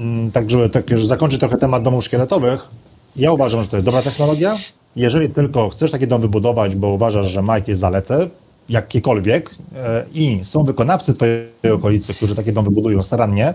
mm, 0.00 0.30
tak 0.30 0.50
żeby 0.50 0.68
tak 0.68 0.90
już 0.90 1.06
zakończyć 1.06 1.40
trochę 1.40 1.56
temat 1.56 1.82
domów 1.82 2.04
szkieletowych, 2.04 2.68
ja 3.16 3.32
uważam, 3.32 3.62
że 3.62 3.68
to 3.68 3.76
jest 3.76 3.86
dobra 3.86 4.02
technologia. 4.02 4.56
Jeżeli 4.96 5.28
tylko 5.28 5.68
chcesz 5.68 5.90
taki 5.90 6.06
dom 6.06 6.22
wybudować, 6.22 6.74
bo 6.74 6.88
uważasz, 6.88 7.30
że 7.30 7.42
ma 7.42 7.54
jakieś 7.54 7.78
zalety, 7.78 8.14
jakiekolwiek 8.68 9.50
e, 9.76 10.04
i 10.14 10.40
są 10.44 10.64
wykonawcy 10.64 11.14
twojej 11.14 11.72
okolicy, 11.72 12.14
którzy 12.14 12.34
takie 12.34 12.52
domy 12.52 12.70
budują 12.70 13.02
starannie 13.02 13.54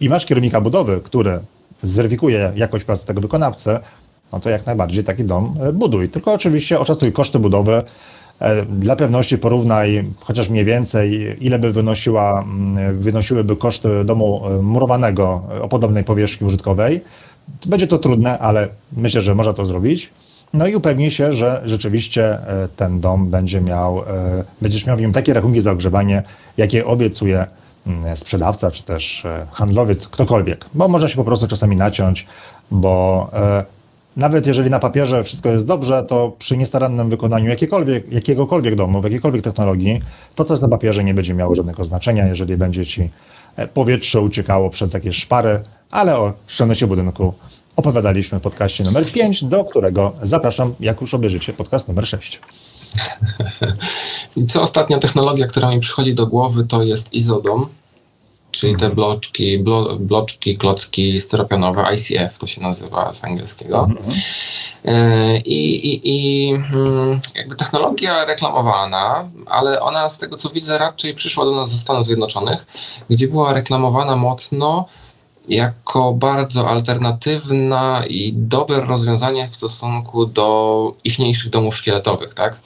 i 0.00 0.08
masz 0.08 0.26
kierownika 0.26 0.60
budowy, 0.60 1.00
który 1.00 1.40
zweryfikuje 1.82 2.52
jakość 2.56 2.84
pracy 2.84 3.06
tego 3.06 3.20
wykonawcy, 3.20 3.78
no 4.32 4.40
to 4.40 4.50
jak 4.50 4.66
najbardziej 4.66 5.04
taki 5.04 5.24
dom 5.24 5.54
e, 5.60 5.72
buduj. 5.72 6.08
Tylko 6.08 6.32
oczywiście 6.32 6.80
oszacuj 6.80 7.12
koszty 7.12 7.38
budowy. 7.38 7.82
E, 8.40 8.62
dla 8.62 8.96
pewności 8.96 9.38
porównaj 9.38 10.04
chociaż 10.20 10.48
mniej 10.48 10.64
więcej, 10.64 11.36
ile 11.40 11.58
by 11.58 11.72
wynosiła, 11.72 12.42
mm, 12.42 12.98
wynosiłyby 12.98 13.56
koszty 13.56 14.04
domu 14.04 14.42
murowanego 14.62 15.42
o 15.62 15.68
podobnej 15.68 16.04
powierzchni 16.04 16.46
użytkowej. 16.46 17.00
Będzie 17.66 17.86
to 17.86 17.98
trudne, 17.98 18.38
ale 18.38 18.68
myślę, 18.96 19.22
że 19.22 19.34
można 19.34 19.52
to 19.52 19.66
zrobić. 19.66 20.12
No 20.52 20.66
i 20.66 20.74
upewnij 20.74 21.10
się, 21.10 21.32
że 21.32 21.62
rzeczywiście 21.64 22.24
e, 22.24 22.68
ten 22.76 23.00
dom 23.00 23.30
będzie 23.30 23.60
miał, 23.60 23.98
e, 23.98 24.04
będziesz 24.60 24.86
miał 24.86 24.96
w 24.96 25.00
nim 25.00 25.12
takie 25.12 25.34
rachunki 25.34 25.60
za 25.60 25.72
ogrzewanie, 25.72 26.22
jakie 26.56 26.86
obiecuje 26.86 27.46
mm, 27.86 28.16
sprzedawca, 28.16 28.70
czy 28.70 28.82
też 28.82 29.24
e, 29.24 29.46
handlowiec, 29.52 30.08
ktokolwiek. 30.08 30.64
Bo 30.74 30.88
można 30.88 31.08
się 31.08 31.16
po 31.16 31.24
prostu 31.24 31.46
czasami 31.46 31.76
naciąć, 31.76 32.26
bo 32.70 33.30
nawet 34.16 34.46
jeżeli 34.46 34.70
na 34.70 34.78
papierze 34.78 35.24
wszystko 35.24 35.48
jest 35.48 35.66
dobrze, 35.66 36.04
to 36.08 36.32
przy 36.38 36.56
niestarannym 36.56 37.10
wykonaniu 37.10 37.50
jakiegokolwiek 38.10 38.74
domu, 38.74 39.00
jakiejkolwiek 39.04 39.44
technologii, 39.44 40.00
to 40.34 40.44
co 40.44 40.52
jest 40.52 40.62
na 40.62 40.68
papierze 40.68 41.04
nie 41.04 41.14
będzie 41.14 41.34
miało 41.34 41.54
żadnego 41.54 41.84
znaczenia, 41.84 42.26
jeżeli 42.26 42.56
będzie 42.56 42.86
ci 42.86 43.10
powietrze 43.74 44.20
uciekało 44.20 44.70
przez 44.70 44.94
jakieś 44.94 45.16
szpary, 45.16 45.60
ale 45.90 46.18
o 46.18 46.32
szczelności 46.46 46.86
budynku 46.86 47.34
opowiadaliśmy 47.76 48.38
w 48.38 48.42
podcaście 48.42 48.84
numer 48.84 49.12
5, 49.12 49.44
do 49.44 49.64
którego 49.64 50.12
zapraszam, 50.22 50.74
jak 50.80 51.00
już 51.00 51.14
obejrzycie 51.14 51.52
podcast 51.52 51.88
numer 51.88 52.06
6. 52.06 52.40
I 54.36 54.46
co 54.46 54.62
ostatnia 54.62 54.98
technologia, 54.98 55.46
która 55.46 55.70
mi 55.70 55.80
przychodzi 55.80 56.14
do 56.14 56.26
głowy, 56.26 56.64
to 56.64 56.82
jest 56.82 57.12
Izodom, 57.12 57.66
czyli 58.56 58.72
te 58.72 58.86
mhm. 58.86 58.94
bloczki, 58.94 59.58
blo, 59.58 59.96
bloczki, 59.96 60.58
klocki 60.58 61.20
styropianowe, 61.20 61.84
ICF 61.94 62.38
to 62.38 62.46
się 62.46 62.60
nazywa 62.60 63.12
z 63.12 63.24
angielskiego. 63.24 63.88
Mhm. 63.90 64.20
E, 64.84 65.38
I, 65.38 65.86
i, 65.86 66.00
I 66.04 66.50
mm, 66.54 67.20
jakby 67.34 67.56
technologia 67.56 68.24
reklamowana, 68.24 69.28
ale 69.46 69.80
ona 69.80 70.08
z 70.08 70.18
tego 70.18 70.36
co 70.36 70.48
widzę 70.48 70.78
raczej 70.78 71.14
przyszła 71.14 71.44
do 71.44 71.52
nas 71.52 71.70
ze 71.70 71.78
Stanów 71.78 72.06
Zjednoczonych, 72.06 72.66
gdzie 73.10 73.28
była 73.28 73.52
reklamowana 73.52 74.16
mocno 74.16 74.86
jako 75.48 76.12
bardzo 76.12 76.68
alternatywna 76.68 78.06
i 78.08 78.32
dobre 78.36 78.80
rozwiązanie 78.80 79.48
w 79.48 79.56
stosunku 79.56 80.26
do 80.26 80.94
ichniejszych 81.04 81.50
domów 81.50 81.76
szkieletowych, 81.76 82.34
tak? 82.34 82.60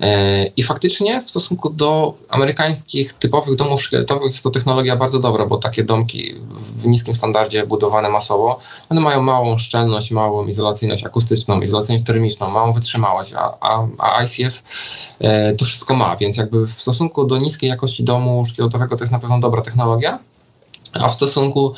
E, 0.00 0.46
I 0.46 0.62
faktycznie 0.62 1.20
w 1.20 1.30
stosunku 1.30 1.70
do 1.70 2.14
amerykańskich 2.28 3.12
typowych 3.12 3.56
domów 3.56 3.82
szkieletowych 3.82 4.32
jest 4.32 4.42
to 4.42 4.50
technologia 4.50 4.96
bardzo 4.96 5.20
dobra, 5.20 5.46
bo 5.46 5.58
takie 5.58 5.84
domki 5.84 6.34
w 6.76 6.86
niskim 6.86 7.14
standardzie 7.14 7.66
budowane 7.66 8.08
masowo, 8.08 8.58
one 8.88 9.00
mają 9.00 9.22
małą 9.22 9.58
szczelność, 9.58 10.10
małą 10.10 10.46
izolacyjność 10.46 11.06
akustyczną, 11.06 11.60
izolacyjność 11.60 12.04
termiczną, 12.04 12.50
małą 12.50 12.72
wytrzymałość, 12.72 13.34
a, 13.34 13.54
a, 13.60 13.86
a 13.98 14.22
ICF 14.22 14.62
e, 15.20 15.54
to 15.54 15.64
wszystko 15.64 15.94
ma, 15.94 16.16
więc 16.16 16.36
jakby 16.36 16.66
w 16.66 16.72
stosunku 16.72 17.24
do 17.24 17.38
niskiej 17.38 17.70
jakości 17.70 18.04
domu 18.04 18.44
szkieletowego 18.44 18.96
to 18.96 19.02
jest 19.02 19.12
na 19.12 19.18
pewno 19.18 19.40
dobra 19.40 19.62
technologia. 19.62 20.18
A 20.94 21.08
w 21.08 21.14
stosunku 21.14 21.74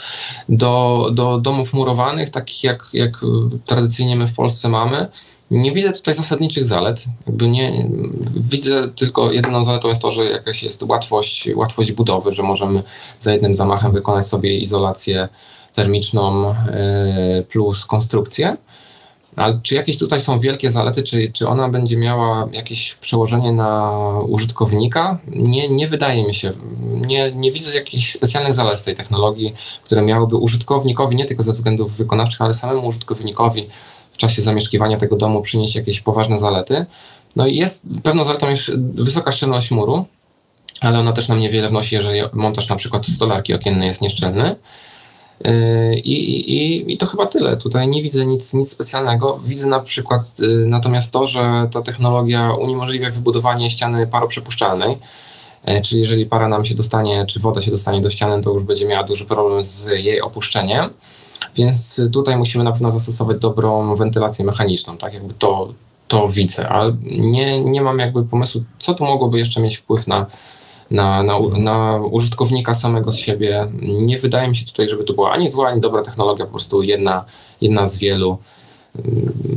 do, 0.49 1.09
do 1.13 1.39
domów 1.39 1.75
murowanych, 1.75 2.31
takich 2.31 2.65
jak, 2.65 2.89
jak 2.93 3.21
tradycyjnie 3.67 4.17
my 4.17 4.27
w 4.27 4.35
Polsce 4.35 4.69
mamy, 4.69 5.09
nie 5.51 5.73
widzę 5.73 5.93
tutaj 5.93 6.15
zasadniczych 6.15 6.65
zalet. 6.65 7.05
Jakby 7.27 7.49
nie, 7.49 7.89
widzę 8.37 8.89
tylko 8.89 9.33
jedyną 9.33 9.65
zaletą 9.65 9.89
jest 9.89 10.03
to, 10.03 10.11
że 10.11 10.25
jakaś 10.25 10.63
jest 10.63 10.83
łatwość, 10.83 11.49
łatwość 11.55 11.93
budowy, 11.93 12.33
że 12.33 12.43
możemy 12.43 12.83
za 13.21 13.33
jednym 13.33 13.55
zamachem 13.55 13.93
wykonać 13.93 14.27
sobie 14.27 14.59
izolację 14.59 15.29
termiczną 15.75 16.51
e, 16.51 16.55
plus 17.49 17.87
konstrukcję. 17.87 18.57
Ale 19.37 19.61
czy 19.63 19.75
jakieś 19.75 19.99
tutaj 19.99 20.21
są 20.21 20.41
wielkie 20.41 20.71
zalety, 20.71 21.03
czy, 21.03 21.33
czy 21.33 21.49
ona 21.49 21.69
będzie 21.69 21.97
miała 21.97 22.49
jakieś 22.53 22.95
przełożenie 22.95 23.53
na 23.53 23.93
użytkownika? 24.29 25.19
Nie, 25.27 25.69
nie 25.69 25.89
wydaje 25.89 26.27
mi 26.27 26.35
się. 26.35 26.53
Nie, 27.07 27.33
nie 27.33 27.53
widzę 27.53 27.75
jakichś 27.75 28.15
specjalnych 28.15 28.55
zalet 28.55 28.85
tej 28.85 28.97
technologii, 28.97 29.55
które 29.85 30.03
miałyby 30.03 30.37
użytkownikowi, 30.37 31.17
nie 31.17 31.25
tylko 31.25 31.43
ze 31.43 31.53
względów 31.53 31.97
wykonawczych, 31.97 32.41
ale 32.41 32.55
samemu 32.55 32.87
użytkownikowi 32.87 33.67
w 34.13 34.17
czasie 34.17 34.43
zamieszkiwania 34.43 34.97
tego 34.97 35.17
domu 35.17 35.43
przynieść 35.43 35.77
jakieś 35.77 36.01
poważne 36.01 36.39
zalety. 36.39 36.87
No 37.37 37.47
i 37.47 37.57
jest 37.57 37.83
pewną 38.03 38.25
zaletą 38.25 38.51
już 38.51 38.71
wysoka 38.95 39.33
szczelność 39.33 39.71
muru, 39.71 40.05
ale 40.81 40.99
ona 40.99 41.13
też 41.13 41.29
nam 41.29 41.41
niewiele 41.41 41.69
wnosi, 41.69 41.95
jeżeli 41.95 42.21
montaż 42.33 42.69
na 42.69 42.77
przykład 42.77 43.07
stolarki 43.07 43.55
okiennej 43.55 43.89
jest 43.89 44.01
nieszczelny. 44.01 44.57
Yy, 45.45 45.99
I, 45.99 46.51
i, 46.51 46.93
I 46.93 46.99
to 46.99 47.07
chyba 47.07 47.27
tyle. 47.27 47.57
Tutaj 47.57 47.89
nie 47.89 48.03
widzę 48.03 48.27
nic, 48.27 48.55
nic 48.55 48.73
specjalnego. 48.73 49.39
Widzę 49.45 49.67
na 49.67 49.81
przykład 49.81 50.39
yy, 50.39 50.65
natomiast 50.67 51.13
to, 51.13 51.27
że 51.27 51.69
ta 51.73 51.83
technologia 51.83 52.53
uniemożliwia 52.53 53.11
wybudowanie 53.11 53.71
ściany 53.71 54.07
paroprzepuszczalnej. 54.07 54.99
Yy, 55.67 55.81
czyli 55.83 56.01
jeżeli 56.01 56.27
para 56.27 56.49
nam 56.49 56.65
się 56.65 56.75
dostanie, 56.75 57.27
czy 57.27 57.41
woda 57.41 57.61
się 57.61 57.71
dostanie 57.71 58.01
do 58.01 58.11
ściany, 58.11 58.43
to 58.43 58.53
już 58.53 58.63
będzie 58.63 58.87
miała 58.87 59.05
duży 59.05 59.25
problem 59.25 59.63
z 59.63 59.87
jej 59.87 60.21
opuszczeniem. 60.21 60.91
Więc 61.55 62.01
tutaj 62.13 62.37
musimy 62.37 62.65
na 62.65 62.73
pewno 62.73 62.89
zastosować 62.89 63.39
dobrą 63.39 63.97
wentylację 63.97 64.45
mechaniczną, 64.45 64.97
tak 64.97 65.15
jakby 65.15 65.35
to, 65.35 65.73
to 66.09 66.29
widzę, 66.29 66.69
ale 66.69 66.97
nie, 67.03 67.61
nie 67.61 67.83
mam 67.83 67.99
jakby 67.99 68.25
pomysłu, 68.25 68.65
co 68.79 68.95
to 68.95 69.05
mogłoby 69.05 69.39
jeszcze 69.39 69.61
mieć 69.61 69.77
wpływ 69.77 70.07
na, 70.07 70.27
na, 70.91 71.23
na, 71.23 71.39
na 71.59 72.01
użytkownika 72.11 72.75
samego 72.75 73.11
z 73.11 73.17
siebie. 73.17 73.69
Nie 73.83 74.19
wydaje 74.19 74.49
mi 74.49 74.57
się 74.57 74.67
tutaj, 74.67 74.89
żeby 74.89 75.05
to 75.05 75.15
była 75.15 75.31
ani 75.31 75.49
zła, 75.49 75.69
ani 75.69 75.81
dobra 75.81 76.03
technologia, 76.03 76.45
po 76.45 76.51
prostu 76.51 76.83
jedna, 76.83 77.25
jedna 77.61 77.87
z 77.87 77.99
wielu, 77.99 78.39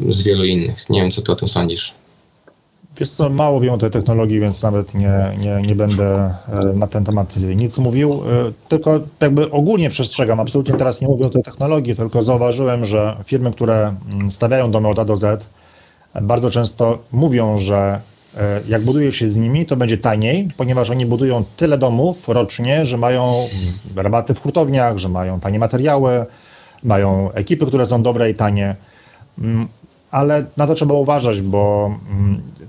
z 0.09 0.23
wielu 0.23 0.43
innych. 0.43 0.89
Nie 0.89 1.01
wiem, 1.01 1.11
co 1.11 1.21
ty 1.21 1.31
o 1.31 1.35
tym 1.35 1.47
sądzisz. 1.47 1.93
Wiesz 2.99 3.11
co, 3.11 3.29
mało 3.29 3.59
wiem 3.59 3.73
o 3.73 3.77
tej 3.77 3.91
technologii, 3.91 4.39
więc 4.39 4.61
nawet 4.61 4.93
nie, 4.93 5.37
nie, 5.39 5.61
nie 5.67 5.75
będę 5.75 6.33
e, 6.47 6.73
na 6.75 6.87
ten 6.87 7.05
temat 7.05 7.37
nic 7.37 7.77
mówił, 7.77 8.11
e, 8.11 8.51
tylko 8.69 8.99
jakby 9.21 9.51
ogólnie 9.51 9.89
przestrzegam, 9.89 10.39
absolutnie 10.39 10.73
teraz 10.73 11.01
nie 11.01 11.07
mówię 11.07 11.25
o 11.25 11.29
tej 11.29 11.43
technologii, 11.43 11.95
tylko 11.95 12.23
zauważyłem, 12.23 12.85
że 12.85 13.17
firmy, 13.25 13.51
które 13.51 13.95
mm, 14.11 14.31
stawiają 14.31 14.71
domy 14.71 14.87
od 14.87 14.99
A 14.99 15.05
do 15.05 15.17
Z, 15.17 15.47
bardzo 16.21 16.49
często 16.49 16.97
mówią, 17.11 17.57
że 17.57 18.01
jak 18.67 18.81
buduje 18.81 19.11
się 19.11 19.27
z 19.27 19.37
nimi, 19.37 19.65
to 19.65 19.75
będzie 19.75 19.97
taniej, 19.97 20.49
ponieważ 20.57 20.89
oni 20.89 21.05
budują 21.05 21.43
tyle 21.57 21.77
domów 21.77 22.27
rocznie, 22.27 22.85
że 22.85 22.97
mają 22.97 23.23
mm, 23.25 24.05
rabaty 24.05 24.33
w 24.33 24.41
hurtowniach, 24.41 24.97
że 24.97 25.09
mają 25.09 25.39
tanie 25.39 25.59
materiały, 25.59 26.25
mają 26.83 27.31
ekipy, 27.31 27.65
które 27.65 27.87
są 27.87 28.03
dobre 28.03 28.29
i 28.29 28.35
tanie. 28.35 28.75
Mm, 29.39 29.67
ale 30.11 30.45
na 30.57 30.67
to 30.67 30.75
trzeba 30.75 30.93
uważać, 30.93 31.41
bo 31.41 31.91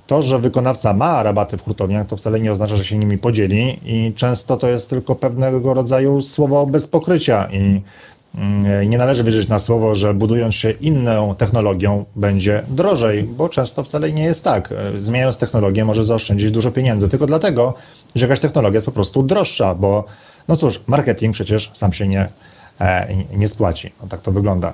to, 0.07 0.23
że 0.23 0.39
wykonawca 0.39 0.93
ma 0.95 1.23
rabaty 1.23 1.57
w 1.57 1.63
hurtowniach, 1.63 2.07
to 2.07 2.17
wcale 2.17 2.41
nie 2.41 2.53
oznacza, 2.53 2.77
że 2.77 2.85
się 2.85 2.99
nimi 2.99 3.19
podzieli 3.19 3.79
i 3.85 4.15
często 4.15 4.57
to 4.57 4.69
jest 4.69 4.91
tylko 4.91 5.15
pewnego 5.15 5.75
rodzaju 5.75 6.23
słowo 6.23 6.67
bez 6.67 6.87
pokrycia 6.87 7.49
i 7.53 7.57
mm, 7.57 7.81
nie 8.87 8.99
należy 8.99 9.25
wierzyć 9.25 9.49
na 9.49 9.59
słowo, 9.59 9.95
że 9.95 10.15
budując 10.15 10.55
się 10.55 10.71
inną 10.71 11.35
technologią 11.35 12.05
będzie 12.17 12.63
drożej, 12.69 13.23
bo 13.23 13.49
często 13.49 13.85
wcale 13.85 14.13
nie 14.13 14.23
jest 14.23 14.45
tak. 14.45 14.75
Zmieniając 14.99 15.37
technologię 15.37 15.85
może 15.85 16.05
zaoszczędzić 16.05 16.51
dużo 16.51 16.73
pieniędzy, 16.73 17.09
tylko 17.09 17.27
dlatego, 17.27 17.75
że 18.15 18.25
jakaś 18.25 18.41
technologia 18.41 18.77
jest 18.77 18.87
po 18.87 18.93
prostu 18.93 19.23
droższa, 19.23 19.75
bo 19.75 20.05
no 20.49 20.57
cóż, 20.57 20.81
marketing 20.87 21.35
przecież 21.35 21.71
sam 21.75 21.93
się 21.93 22.09
nie, 22.09 22.29
e, 22.81 23.09
nie 23.37 23.49
spłaci. 23.49 23.93
No 24.03 24.09
tak 24.09 24.21
to 24.21 24.33
wygląda. 24.33 24.73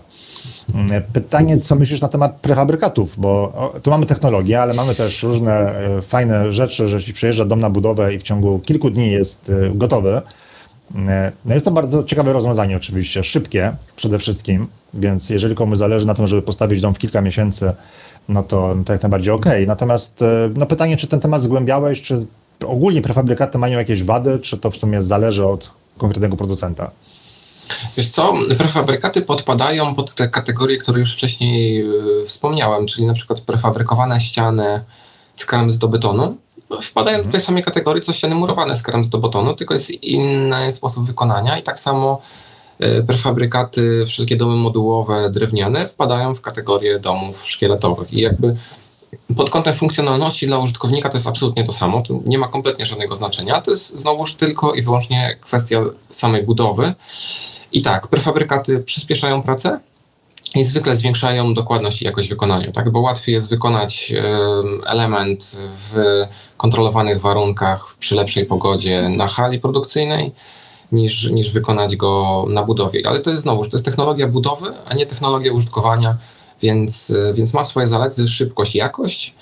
Mm, 0.75 1.03
pytanie, 1.13 1.59
co 1.59 1.75
myślisz 1.75 2.01
na 2.01 2.09
temat 2.09 2.41
prefabrykatów, 2.41 3.15
bo 3.21 3.53
tu 3.83 3.91
mamy 3.91 4.07
technologię, 4.07 4.63
ale 4.63 4.75
mamy 4.75 4.95
też 4.95 5.23
różne 5.23 5.53
e, 5.53 6.03
fajne 6.03 6.53
rzeczy, 6.53 6.89
że 6.89 6.97
jeśli 6.97 7.13
przyjeżdża 7.13 7.45
dom 7.45 7.61
na 7.61 7.71
budowę 7.71 8.15
i 8.15 8.19
w 8.19 8.23
ciągu 8.23 8.59
kilku 8.59 8.91
dni 8.91 9.11
jest 9.11 9.51
e, 9.51 9.71
gotowy, 9.75 10.11
mm, 10.11 10.23
no 11.45 11.55
jest 11.55 11.65
to 11.65 11.73
bardzo 11.73 12.05
ciekawe 12.05 12.33
rozwiązanie 12.33 12.77
oczywiście, 12.77 13.25
szybkie 13.25 13.73
przede 13.97 14.19
wszystkim, 14.19 14.67
więc 14.95 15.31
jeżeli 15.31 15.55
komuś 15.55 15.79
zależy 15.79 16.07
na 16.07 16.15
tym, 16.15 16.27
żeby 16.27 16.43
postawić 16.43 16.81
dom 16.81 16.95
w 16.95 16.99
kilka 16.99 17.21
miesięcy, 17.21 17.73
no 18.29 18.43
to, 18.43 18.75
no 18.75 18.85
to 18.85 18.93
jak 18.93 19.03
najbardziej 19.03 19.33
okej. 19.33 19.67
Natomiast 19.67 20.23
e, 20.23 20.51
no 20.55 20.67
pytanie, 20.67 20.97
czy 20.97 21.07
ten 21.07 21.21
temat 21.21 21.43
zgłębiałeś, 21.43 22.03
czy 22.03 22.27
ogólnie 22.67 23.03
prefabrykaty 23.03 23.59
mają 23.59 23.79
jakieś 23.79 24.03
wady, 24.03 24.39
czy 24.39 24.59
to 24.59 24.71
w 24.71 24.77
sumie 24.77 25.03
zależy 25.03 25.47
od 25.47 25.71
konkretnego 25.99 26.37
producenta? 26.37 26.91
Wiesz 27.97 28.09
co, 28.09 28.35
prefabrykaty 28.59 29.23
podpadają 29.23 29.95
pod 29.95 30.15
te 30.15 30.29
kategorie, 30.29 30.79
które 30.79 30.99
już 30.99 31.17
wcześniej 31.17 31.75
yy, 31.75 32.25
wspomniałem, 32.25 32.87
czyli 32.87 33.07
na 33.07 33.15
przykład 33.15 33.41
prefabrykowane 33.41 34.21
ściany 34.21 34.85
z 35.69 35.77
betonu. 35.77 36.37
Wpadają 36.83 37.25
do 37.25 37.31
tej 37.31 37.41
samej 37.41 37.65
kategorii, 37.65 38.03
co 38.03 38.13
ściany 38.13 38.35
murowane 38.35 38.77
z 38.77 38.83
betonu, 39.09 39.55
tylko 39.55 39.75
jest 39.75 39.91
inny 39.91 40.71
sposób 40.71 41.07
wykonania 41.07 41.59
i 41.59 41.63
tak 41.63 41.79
samo 41.79 42.23
yy, 42.79 43.05
prefabrykaty, 43.07 44.05
wszelkie 44.07 44.37
domy 44.37 44.57
modułowe, 44.57 45.31
drewniane 45.31 45.89
wpadają 45.89 46.35
w 46.35 46.41
kategorię 46.41 46.99
domów 46.99 47.47
szkieletowych. 47.47 48.13
I 48.13 48.21
jakby 48.21 48.57
pod 49.37 49.51
kątem 49.51 49.75
funkcjonalności 49.75 50.47
dla 50.47 50.59
użytkownika 50.59 51.09
to 51.09 51.17
jest 51.17 51.27
absolutnie 51.27 51.65
to 51.65 51.73
samo, 51.73 52.03
tu 52.03 52.23
nie 52.27 52.39
ma 52.39 52.49
kompletnie 52.49 52.87
żadnego 52.87 53.15
znaczenia, 53.15 53.61
to 53.61 53.71
jest 53.71 54.01
znowuż 54.01 54.35
tylko 54.35 54.75
i 54.75 54.83
wyłącznie 54.83 55.37
kwestia 55.41 55.81
samej 56.11 56.43
budowy. 56.43 56.95
I 57.73 57.83
tak, 57.83 58.09
prefabrykaty 58.09 58.79
przyspieszają 58.79 59.43
pracę 59.43 59.81
i 60.57 60.65
zwykle 60.65 60.97
zwiększają 60.97 61.55
dokładność 61.55 62.03
i 62.03 62.05
jakość 62.05 62.29
wykonania, 62.29 62.73
tak? 62.73 62.91
bo 62.91 63.01
łatwiej 63.01 63.35
jest 63.35 63.51
wykonać 63.51 64.13
element 64.87 65.59
w 65.93 66.23
kontrolowanych 66.57 67.21
warunkach, 67.21 67.97
przy 67.99 68.15
lepszej 68.15 68.47
pogodzie 68.47 69.09
na 69.09 69.29
hali 69.29 69.61
produkcyjnej, 69.61 70.33
niż, 70.93 71.31
niż 71.31 71.53
wykonać 71.53 71.97
go 71.97 72.45
na 72.49 72.63
budowie. 72.63 73.03
Ale 73.05 73.21
to 73.21 73.31
jest 73.31 73.43
znowu, 73.43 73.65
to 73.65 73.77
jest 73.77 73.85
technologia 73.85 74.29
budowy, 74.29 74.73
a 74.87 74.95
nie 74.95 75.07
technologia 75.07 75.53
użytkowania, 75.53 76.17
więc, 76.63 77.13
więc 77.35 77.55
ma 77.55 77.65
swoje 77.65 77.87
zalety, 77.87 78.29
szybkość 78.29 78.75
jakość. 78.75 79.35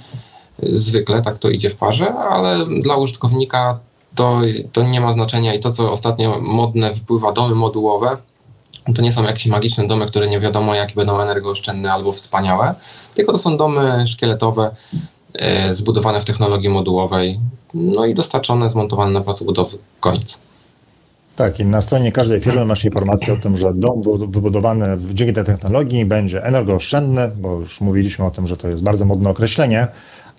Zwykle 0.63 1.23
tak 1.23 1.39
to 1.39 1.51
idzie 1.51 1.71
w 1.71 1.77
parze, 1.77 2.15
ale 2.15 2.67
dla 2.83 2.97
użytkownika 2.97 3.79
to, 4.15 4.41
to 4.73 4.83
nie 4.83 5.01
ma 5.01 5.13
znaczenia 5.13 5.55
i 5.55 5.61
to, 5.61 5.73
co 5.73 5.91
ostatnio 5.91 6.39
modne 6.41 6.95
wpływa, 6.95 7.33
domy 7.33 7.55
modułowe, 7.55 8.17
to 8.95 9.03
nie 9.03 9.13
są 9.13 9.25
jakieś 9.25 9.47
magiczne 9.47 9.87
domy, 9.87 10.07
które 10.07 10.27
nie 10.27 10.41
wiadomo 10.41 10.75
jakie 10.75 10.95
będą 10.95 11.21
energooszczędne 11.21 11.93
albo 11.93 12.13
wspaniałe, 12.13 12.75
tylko 13.15 13.33
to 13.33 13.39
są 13.39 13.57
domy 13.57 14.07
szkieletowe, 14.07 14.71
e, 15.35 15.75
zbudowane 15.75 16.21
w 16.21 16.25
technologii 16.25 16.69
modułowej, 16.69 17.41
no 17.75 18.07
i 18.07 18.15
dostarczone, 18.15 18.69
zmontowane 18.69 19.13
na 19.13 19.21
placu 19.21 19.45
budowy. 19.45 19.79
Koniec. 20.01 20.39
Tak, 21.37 21.61
i 21.61 21.65
na 21.65 21.81
stronie 21.81 22.13
każdej 22.13 22.41
firmy 22.41 22.65
masz 22.65 22.85
informację 22.85 23.33
o 23.33 23.37
tym, 23.37 23.57
że 23.57 23.75
dom 23.75 24.03
wybudowany 24.31 24.99
dzięki 25.13 25.35
tej 25.35 25.45
technologii 25.45 26.05
będzie 26.05 26.45
energooszczędny, 26.45 27.31
bo 27.37 27.53
już 27.53 27.81
mówiliśmy 27.81 28.25
o 28.25 28.31
tym, 28.31 28.47
że 28.47 28.57
to 28.57 28.69
jest 28.69 28.83
bardzo 28.83 29.05
modne 29.05 29.31
określenie, 29.31 29.89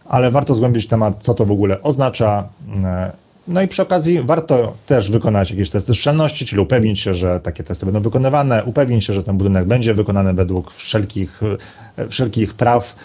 ale 0.05 0.31
warto 0.31 0.55
zgłębić 0.55 0.87
temat, 0.87 1.15
co 1.19 1.33
to 1.33 1.45
w 1.45 1.51
ogóle 1.51 1.81
oznacza, 1.81 2.49
e, 2.83 3.11
no 3.47 3.61
i 3.61 3.67
przy 3.67 3.81
okazji 3.81 4.21
warto 4.21 4.73
też 4.85 5.11
wykonać 5.11 5.51
jakieś 5.51 5.69
testy 5.69 5.93
szczelności, 5.93 6.45
czyli 6.45 6.61
upewnić 6.61 6.99
się, 6.99 7.15
że 7.15 7.39
takie 7.39 7.63
testy 7.63 7.85
będą 7.85 8.01
wykonywane, 8.01 8.63
upewnić 8.63 9.05
się, 9.05 9.13
że 9.13 9.23
ten 9.23 9.37
budynek 9.37 9.65
będzie 9.65 9.93
wykonany 9.93 10.33
według 10.33 10.71
wszelkich, 10.71 11.41
wszelkich 12.09 12.53
praw 12.53 12.95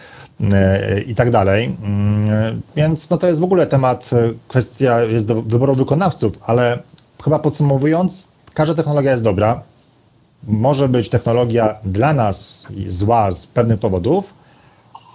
e, 0.52 1.00
i 1.00 1.14
tak 1.14 1.30
dalej. 1.30 1.76
Mm, 1.82 2.60
więc 2.76 3.10
no 3.10 3.16
to 3.16 3.26
jest 3.26 3.40
w 3.40 3.44
ogóle 3.44 3.66
temat, 3.66 4.10
e, 4.12 4.32
kwestia 4.48 5.00
jest 5.00 5.26
do 5.26 5.42
wyboru 5.42 5.74
wykonawców, 5.74 6.32
ale 6.46 6.78
chyba 7.24 7.38
podsumowując, 7.38 8.28
każda 8.54 8.74
technologia 8.74 9.10
jest 9.10 9.22
dobra. 9.22 9.62
Może 10.44 10.88
być 10.88 11.08
technologia 11.08 11.74
dla 11.84 12.14
nas 12.14 12.66
zła 12.88 13.30
z 13.30 13.46
pewnych 13.46 13.78
powodów, 13.78 14.34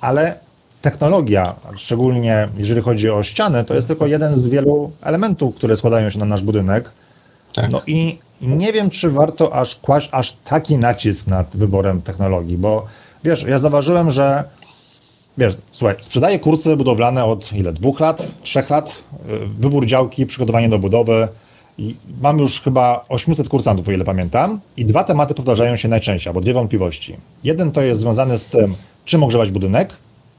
ale 0.01 0.44
technologia, 0.85 1.55
szczególnie 1.75 2.49
jeżeli 2.57 2.81
chodzi 2.81 3.09
o 3.09 3.23
ściany, 3.23 3.63
to 3.63 3.73
jest 3.73 3.87
tylko 3.87 4.07
jeden 4.07 4.35
z 4.35 4.47
wielu 4.47 4.91
elementów, 5.01 5.55
które 5.55 5.75
składają 5.75 6.09
się 6.09 6.19
na 6.19 6.25
nasz 6.25 6.43
budynek. 6.43 6.91
Tak. 7.53 7.71
No 7.71 7.81
i 7.87 8.17
nie 8.41 8.73
wiem, 8.73 8.89
czy 8.89 9.09
warto 9.09 9.55
aż 9.55 9.75
kłaść 9.75 10.09
aż 10.11 10.37
taki 10.43 10.77
nacisk 10.77 11.27
nad 11.27 11.57
wyborem 11.57 12.01
technologii, 12.01 12.57
bo 12.57 12.85
wiesz, 13.23 13.45
ja 13.47 13.59
zauważyłem, 13.59 14.11
że 14.11 14.43
wiesz, 15.37 15.57
słuchaj, 15.71 15.95
sprzedaję 16.01 16.39
kursy 16.39 16.77
budowlane 16.77 17.25
od 17.25 17.53
ile? 17.53 17.73
Dwóch 17.73 17.99
lat, 17.99 18.27
trzech 18.41 18.69
lat, 18.69 19.03
wybór 19.59 19.85
działki, 19.85 20.25
przygotowanie 20.25 20.69
do 20.69 20.79
budowy. 20.79 21.27
I 21.77 21.95
mam 22.21 22.39
już 22.39 22.61
chyba 22.61 23.05
800 23.09 23.49
kursantów, 23.49 23.87
o 23.87 23.91
ile 23.91 24.05
pamiętam, 24.05 24.59
i 24.77 24.85
dwa 24.85 25.03
tematy 25.03 25.33
powtarzają 25.33 25.75
się 25.75 25.87
najczęściej, 25.87 26.29
albo 26.29 26.41
dwie 26.41 26.53
wątpliwości. 26.53 27.15
Jeden 27.43 27.71
to 27.71 27.81
jest 27.81 28.01
związany 28.01 28.37
z 28.37 28.45
tym, 28.45 28.75
czym 29.05 29.23
ogrzewać 29.23 29.51
budynek, 29.51 29.93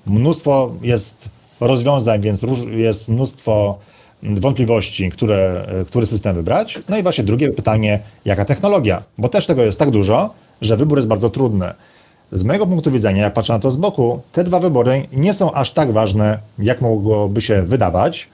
mnóstwo 0.07 0.73
jest 0.83 1.29
rozwiązań, 1.61 2.21
więc 2.21 2.40
jest 2.71 3.09
mnóstwo 3.09 3.79
wątpliwości, 4.23 5.11
które, 5.11 5.66
który 5.87 6.07
system 6.07 6.37
wybrać. 6.37 6.79
No 6.88 6.99
i 6.99 7.03
właśnie 7.03 7.25
drugie 7.25 7.49
pytanie, 7.49 8.01
jaka 8.25 8.45
technologia? 8.45 9.03
Bo 9.19 9.29
też 9.29 9.47
tego 9.47 9.62
jest 9.62 9.79
tak 9.79 9.90
dużo, 9.90 10.31
że 10.61 10.77
wybór 10.77 10.99
jest 10.99 11.09
bardzo 11.09 11.31
trudny. 11.31 11.73
Z 12.33 12.42
mojego 12.42 12.66
punktu 12.66 12.90
widzenia, 12.90 13.23
jak 13.23 13.35
patrzę 13.35 13.53
na 13.53 13.59
to 13.59 13.71
z 13.71 13.77
boku, 13.77 14.21
te 14.33 14.45
dwa 14.45 14.61
wybory 14.61 15.07
nie 15.12 15.33
są 15.33 15.53
aż 15.53 15.73
tak 15.73 15.92
ważne, 15.92 16.38
jak 16.59 16.81
mogłoby 16.81 17.42
się 17.42 17.62
wydawać. 17.62 18.29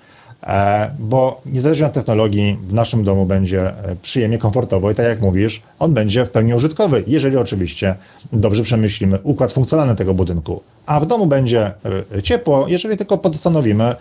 E, 0.46 0.90
bo 0.98 1.40
niezależnie 1.46 1.86
od 1.86 1.92
technologii 1.92 2.58
w 2.66 2.74
naszym 2.74 3.04
domu 3.04 3.26
będzie 3.26 3.68
e, 3.68 3.96
przyjemnie, 4.02 4.38
komfortowo 4.38 4.90
i 4.90 4.94
tak 4.94 5.06
jak 5.06 5.20
mówisz, 5.20 5.62
on 5.78 5.94
będzie 5.94 6.24
w 6.24 6.30
pełni 6.30 6.54
użytkowy, 6.54 7.04
jeżeli 7.06 7.36
oczywiście 7.36 7.94
dobrze 8.32 8.62
przemyślimy 8.62 9.18
układ 9.22 9.52
funkcjonalny 9.52 9.96
tego 9.96 10.14
budynku. 10.14 10.62
A 10.86 11.00
w 11.00 11.06
domu 11.06 11.26
będzie 11.26 11.72
e, 12.16 12.22
ciepło, 12.22 12.68
jeżeli 12.68 12.96
tylko 12.96 13.18
postanowimy, 13.18 13.94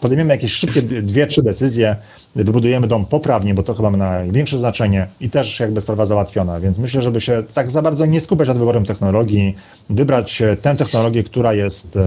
podejmiemy 0.00 0.34
jakieś 0.34 0.52
szybkie 0.52 0.82
dwie, 0.82 1.26
trzy 1.26 1.42
decyzje, 1.42 1.96
wybudujemy 2.36 2.86
dom 2.86 3.06
poprawnie, 3.06 3.54
bo 3.54 3.62
to 3.62 3.74
chyba 3.74 3.90
ma 3.90 3.96
największe 3.96 4.58
znaczenie 4.58 5.06
i 5.20 5.30
też 5.30 5.60
jakby 5.60 5.80
sprawa 5.80 6.06
załatwiona, 6.06 6.60
więc 6.60 6.78
myślę, 6.78 7.02
żeby 7.02 7.20
się 7.20 7.42
tak 7.54 7.70
za 7.70 7.82
bardzo 7.82 8.06
nie 8.06 8.20
skupiać 8.20 8.48
nad 8.48 8.58
wyborem 8.58 8.84
technologii, 8.84 9.54
wybrać 9.90 10.42
tę 10.62 10.76
technologię, 10.76 11.22
która 11.22 11.52
jest 11.52 11.98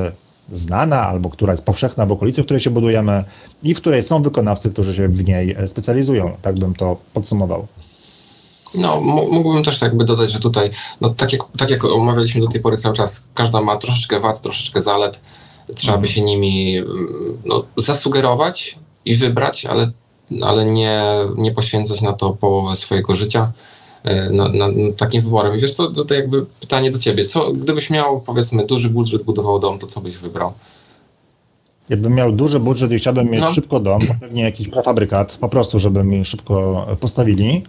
znana 0.51 1.01
albo 1.01 1.29
która 1.29 1.53
jest 1.53 1.65
powszechna 1.65 2.05
w 2.05 2.11
okolicy, 2.11 2.41
w 2.41 2.45
której 2.45 2.61
się 2.61 2.69
budujemy 2.69 3.23
i 3.63 3.73
w 3.73 3.77
której 3.77 4.03
są 4.03 4.21
wykonawcy, 4.21 4.69
którzy 4.69 4.95
się 4.95 5.07
w 5.07 5.25
niej 5.25 5.55
specjalizują. 5.67 6.31
Tak 6.41 6.59
bym 6.59 6.75
to 6.75 6.97
podsumował. 7.13 7.67
No, 8.75 9.01
mógłbym 9.01 9.63
też 9.63 9.81
jakby 9.81 10.05
dodać, 10.05 10.31
że 10.31 10.39
tutaj, 10.39 10.69
no, 11.01 11.09
tak, 11.09 11.33
jak, 11.33 11.41
tak 11.57 11.69
jak 11.69 11.85
omawialiśmy 11.85 12.41
do 12.41 12.47
tej 12.47 12.61
pory 12.61 12.77
cały 12.77 12.95
czas, 12.95 13.27
każda 13.33 13.61
ma 13.61 13.77
troszeczkę 13.77 14.19
wad, 14.19 14.41
troszeczkę 14.41 14.79
zalet. 14.79 15.21
Trzeba 15.75 15.97
by 15.97 16.07
się 16.07 16.21
nimi 16.21 16.83
no, 17.45 17.63
zasugerować 17.77 18.79
i 19.05 19.15
wybrać, 19.15 19.65
ale, 19.65 19.91
ale 20.41 20.65
nie, 20.65 21.03
nie 21.37 21.51
poświęcać 21.51 22.01
na 22.01 22.13
to 22.13 22.29
połowę 22.29 22.75
swojego 22.75 23.15
życia. 23.15 23.51
E, 24.03 24.29
na, 24.29 24.47
na, 24.47 24.67
na 24.67 24.93
takim 24.97 25.21
wyborem. 25.21 25.57
I 25.57 25.59
wiesz 25.59 25.75
co, 25.75 25.87
tutaj 25.87 26.17
jakby 26.17 26.45
pytanie 26.59 26.91
do 26.91 26.97
ciebie. 26.97 27.25
Co, 27.25 27.53
gdybyś 27.53 27.89
miał, 27.89 28.21
powiedzmy, 28.21 28.65
duży 28.65 28.89
budżet, 28.89 29.23
budował 29.23 29.59
dom, 29.59 29.79
to 29.79 29.87
co 29.87 30.01
byś 30.01 30.17
wybrał? 30.17 30.53
jakbym 31.89 32.13
miał 32.13 32.31
duży 32.31 32.59
budżet 32.59 32.91
i 32.91 32.99
chciałbym 32.99 33.29
mieć 33.29 33.41
no. 33.41 33.51
szybko 33.51 33.79
dom, 33.79 34.01
pewnie 34.19 34.43
jakiś 34.43 34.67
prefabrykat, 34.67 35.37
po 35.41 35.49
prostu, 35.49 35.79
żeby 35.79 36.03
mi 36.03 36.25
szybko 36.25 36.85
postawili, 36.99 37.63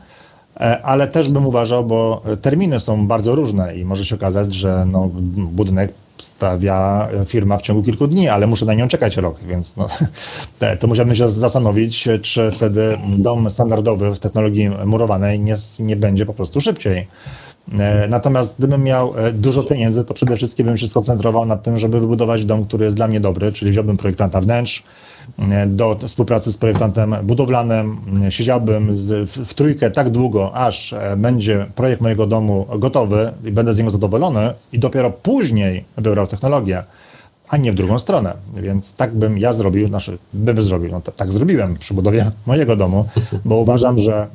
e, 0.57 0.83
ale 0.83 1.09
też 1.09 1.29
bym 1.29 1.47
uważał, 1.47 1.85
bo 1.85 2.23
terminy 2.43 2.81
są 2.81 3.07
bardzo 3.07 3.35
różne 3.35 3.77
i 3.77 3.85
może 3.85 4.07
się 4.07 4.14
okazać, 4.14 4.55
że 4.55 4.87
no, 4.93 5.11
budynek 5.35 5.93
stawia 6.22 7.09
firma 7.26 7.59
w 7.59 7.62
ciągu 7.62 7.83
kilku 7.83 8.07
dni, 8.07 8.28
ale 8.28 8.46
muszę 8.46 8.64
na 8.64 8.74
nią 8.74 8.88
czekać 8.88 9.16
rok, 9.16 9.40
więc 9.48 9.76
no, 9.76 9.87
to 10.81 10.87
musiałbym 10.87 11.14
się 11.14 11.31
zastanowić, 11.31 12.09
czy 12.22 12.50
wtedy 12.50 12.98
dom 13.09 13.50
standardowy 13.50 14.14
w 14.14 14.18
technologii 14.18 14.70
murowanej 14.85 15.40
nie, 15.40 15.57
nie 15.78 15.96
będzie 15.96 16.26
po 16.26 16.35
prostu 16.35 16.61
szybciej. 16.61 17.07
E, 17.78 18.09
natomiast 18.09 18.59
gdybym 18.59 18.85
miał 18.85 19.14
e, 19.18 19.33
dużo 19.33 19.62
pieniędzy, 19.62 20.04
to 20.04 20.14
przede 20.14 20.37
wszystkim 20.37 20.66
bym 20.66 20.78
się 20.78 20.88
skoncentrował 20.88 21.46
na 21.46 21.57
tym, 21.57 21.78
żeby 21.78 22.00
wybudować 22.00 22.44
dom, 22.44 22.64
który 22.64 22.85
jest 22.85 22.96
dla 22.96 23.09
mnie 23.09 23.20
dobry, 23.20 23.52
czyli 23.52 23.70
wziąłbym 23.70 23.96
projektanta 23.96 24.40
wnętrz, 24.40 24.83
do 25.67 25.99
współpracy 26.07 26.53
z 26.53 26.57
projektantem 26.57 27.17
budowlanym, 27.23 28.01
siedziałbym 28.29 28.95
z, 28.95 29.31
w, 29.31 29.49
w, 29.49 29.55
trójkę 29.55 29.91
tak 29.91 30.11
długo, 30.11 30.55
aż 30.55 30.95
będzie 31.17 31.67
projekt 31.75 32.03
mojego 32.03 32.27
domu 32.27 32.67
gotowy 32.79 33.33
i 33.45 33.53
będę 33.53 33.75
z 33.75 33.79
niego 33.79 33.91
zadowolony 33.91 34.53
i 34.73 34.79
dopiero 34.79 35.11
później 35.11 35.85
wybrał 35.97 36.27
technologię 36.27 36.83
a 37.49 37.57
nie 37.57 37.73
w 37.73 37.75
drugą 37.75 37.99
stronę. 37.99 38.35
Więc 38.55 38.95
tak 38.95 39.14
bym 39.14 39.38
ja 39.38 39.53
zrobił, 39.53 39.88
znaczy 39.88 40.19
bym 40.33 40.62
zrobił, 40.62 40.91
no 40.91 41.01
tak 41.01 41.31
zrobiłem 41.31 41.77
przy 41.77 41.95
budowie 41.95 42.31
mojego 42.47 42.77
domu, 42.77 43.09
bo 43.45 43.57
uważam, 43.57 43.99
że 43.99 44.27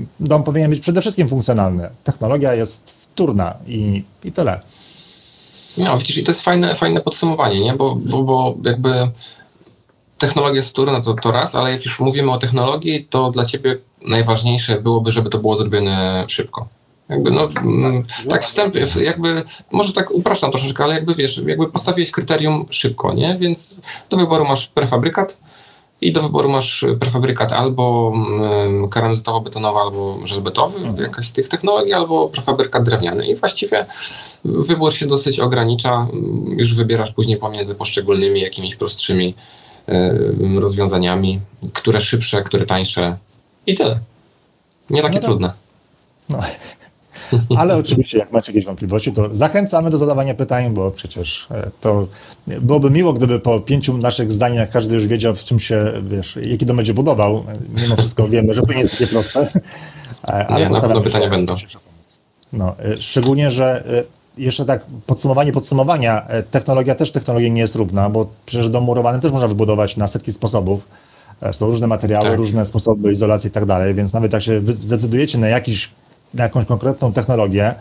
y, 0.00 0.04
dom 0.20 0.42
powinien 0.42 0.70
być 0.70 0.80
przede 0.80 1.00
wszystkim 1.00 1.28
funkcjonalny. 1.28 1.88
Technologia 2.04 2.54
jest 2.54 2.90
wtórna 2.90 3.54
i, 3.66 4.04
i 4.24 4.32
tyle. 4.32 4.60
No, 5.78 5.98
widzisz, 5.98 6.18
i 6.18 6.24
to 6.24 6.30
jest 6.30 6.42
fajne, 6.42 6.74
fajne 6.74 7.00
podsumowanie, 7.00 7.60
nie? 7.60 7.74
Bo, 7.74 7.96
bo, 7.96 8.22
bo 8.22 8.56
jakby 8.64 8.90
technologia 10.18 10.56
jest 10.56 10.68
wtórna, 10.68 11.00
to, 11.00 11.14
to 11.14 11.32
raz, 11.32 11.54
ale 11.54 11.70
jak 11.70 11.84
już 11.84 12.00
mówimy 12.00 12.32
o 12.32 12.38
technologii, 12.38 13.06
to 13.10 13.30
dla 13.30 13.44
ciebie 13.44 13.78
najważniejsze 14.02 14.80
byłoby, 14.80 15.10
żeby 15.10 15.30
to 15.30 15.38
było 15.38 15.56
zrobione 15.56 16.24
szybko. 16.28 16.66
Jakby 17.08 17.30
no, 17.30 17.48
mm, 17.62 18.04
tak 18.30 18.44
wstęp, 18.44 18.74
jakby, 19.00 19.42
może 19.72 19.92
tak 19.92 20.10
upraszczam 20.10 20.50
troszeczkę, 20.50 20.84
ale 20.84 20.94
jakby 20.94 21.14
wiesz, 21.14 21.42
jakby 21.46 21.68
postawiłeś 21.68 22.10
kryterium 22.10 22.66
szybko, 22.70 23.14
nie? 23.14 23.36
Więc 23.38 23.76
do 24.10 24.16
wyboru 24.16 24.44
masz 24.44 24.68
prefabrykat 24.68 25.38
i 26.00 26.12
do 26.12 26.22
wyboru 26.22 26.48
masz 26.48 26.84
prefabrykat 27.00 27.52
albo 27.52 28.12
um, 28.90 29.44
betonowy 29.44 29.80
albo 29.80 30.18
żelbetowy, 30.22 30.78
mhm. 30.78 30.96
jakaś 30.96 31.26
z 31.26 31.32
tych 31.32 31.48
technologii, 31.48 31.92
albo 31.92 32.28
prefabrykat 32.28 32.82
drewniany. 32.82 33.26
I 33.26 33.36
właściwie 33.36 33.86
wybór 34.44 34.94
się 34.94 35.06
dosyć 35.06 35.40
ogranicza. 35.40 36.06
Już 36.56 36.74
wybierasz 36.74 37.12
później 37.12 37.36
pomiędzy 37.36 37.74
poszczególnymi 37.74 38.40
jakimiś 38.40 38.76
prostszymi 38.76 39.34
rozwiązaniami, 40.60 41.40
które 41.72 42.00
szybsze, 42.00 42.42
które 42.42 42.66
tańsze 42.66 43.16
i 43.66 43.74
tyle. 43.74 43.98
Nie 44.90 45.02
takie 45.02 45.18
no 45.18 45.22
trudne. 45.22 45.52
No. 46.28 46.38
Ale 47.60 47.76
oczywiście, 47.76 48.18
jak 48.18 48.32
macie 48.32 48.52
jakieś 48.52 48.64
wątpliwości, 48.64 49.12
to 49.12 49.34
zachęcamy 49.34 49.90
do 49.90 49.98
zadawania 49.98 50.34
pytań, 50.34 50.74
bo 50.74 50.90
przecież 50.90 51.46
e, 51.50 51.70
to 51.80 52.06
byłoby 52.46 52.90
miło, 52.90 53.12
gdyby 53.12 53.40
po 53.40 53.60
pięciu 53.60 53.98
naszych 53.98 54.32
zdaniach 54.32 54.70
każdy 54.70 54.94
już 54.94 55.06
wiedział, 55.06 55.34
w 55.34 55.44
czym 55.44 55.60
się, 55.60 55.92
wiesz, 56.02 56.38
jaki 56.42 56.66
dom 56.66 56.76
będzie 56.76 56.94
budował. 56.94 57.44
Mimo 57.74 57.96
wszystko 57.96 58.28
wiemy, 58.28 58.54
że 58.54 58.62
to 58.62 58.72
nie 58.72 58.80
jest 58.80 58.92
takie 58.92 59.06
proste. 59.06 59.40
E, 60.28 60.46
ale 60.46 60.60
Nie, 60.60 60.70
na 60.70 60.80
pewno 60.80 61.00
pytania 61.00 61.30
będą. 61.30 61.54
No, 62.52 62.74
e, 62.78 63.02
szczególnie, 63.02 63.50
że 63.50 63.84
jeszcze 64.38 64.64
tak 64.64 64.86
podsumowanie 65.06 65.52
podsumowania, 65.52 66.26
technologia 66.50 66.94
też 66.94 67.12
technologia 67.12 67.48
nie 67.48 67.60
jest 67.60 67.74
równa, 67.74 68.10
bo 68.10 68.26
przecież 68.46 68.70
dom 68.70 68.84
murowany 68.84 69.20
też 69.20 69.32
można 69.32 69.48
wybudować 69.48 69.96
na 69.96 70.06
setki 70.06 70.32
sposobów. 70.32 70.88
Są 71.52 71.66
różne 71.66 71.86
materiały, 71.86 72.28
tak. 72.28 72.38
różne 72.38 72.66
sposoby 72.66 73.12
izolacji 73.12 73.48
i 73.48 73.50
tak 73.50 73.66
dalej, 73.66 73.94
więc 73.94 74.12
nawet 74.12 74.32
jak 74.32 74.42
się 74.42 74.60
zdecydujecie 74.60 75.38
na 75.38 75.48
jakiś 75.48 75.90
na 76.34 76.42
jakąś 76.42 76.66
konkretną 76.66 77.12
technologię 77.12 77.74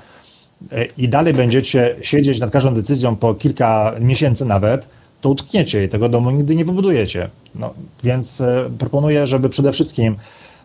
e, 0.71 0.85
i 0.97 1.09
dalej 1.09 1.33
będziecie 1.33 1.95
siedzieć 2.01 2.39
nad 2.39 2.51
każdą 2.51 2.73
decyzją 2.73 3.15
po 3.15 3.33
kilka 3.33 3.93
miesięcy 3.99 4.45
nawet, 4.45 4.87
to 5.21 5.29
utkniecie 5.29 5.83
i 5.83 5.89
tego 5.89 6.09
domu 6.09 6.31
nigdy 6.31 6.55
nie 6.55 6.65
wybudujecie. 6.65 7.29
No, 7.55 7.73
więc 8.03 8.41
e, 8.41 8.69
proponuję, 8.79 9.27
żeby 9.27 9.49
przede 9.49 9.71
wszystkim 9.71 10.15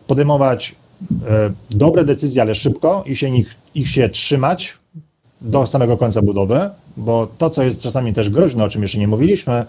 podejmować 0.07 0.75
e, 1.27 1.51
dobre 1.69 2.03
decyzje, 2.03 2.41
ale 2.41 2.55
szybko 2.55 3.03
i 3.05 3.15
się 3.15 3.35
ich, 3.35 3.55
ich 3.75 3.89
się 3.89 4.09
trzymać 4.09 4.77
do 5.41 5.67
samego 5.67 5.97
końca 5.97 6.21
budowy, 6.21 6.69
bo 6.97 7.27
to, 7.37 7.49
co 7.49 7.63
jest 7.63 7.81
czasami 7.81 8.13
też 8.13 8.29
groźne, 8.29 8.63
o 8.63 8.69
czym 8.69 8.81
jeszcze 8.81 8.97
nie 8.97 9.07
mówiliśmy, 9.07 9.65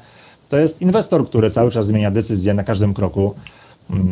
to 0.48 0.56
jest 0.58 0.82
inwestor, 0.82 1.26
który 1.26 1.50
cały 1.50 1.70
czas 1.70 1.86
zmienia 1.86 2.10
decyzje 2.10 2.54
na 2.54 2.64
każdym 2.64 2.94
kroku. 2.94 3.34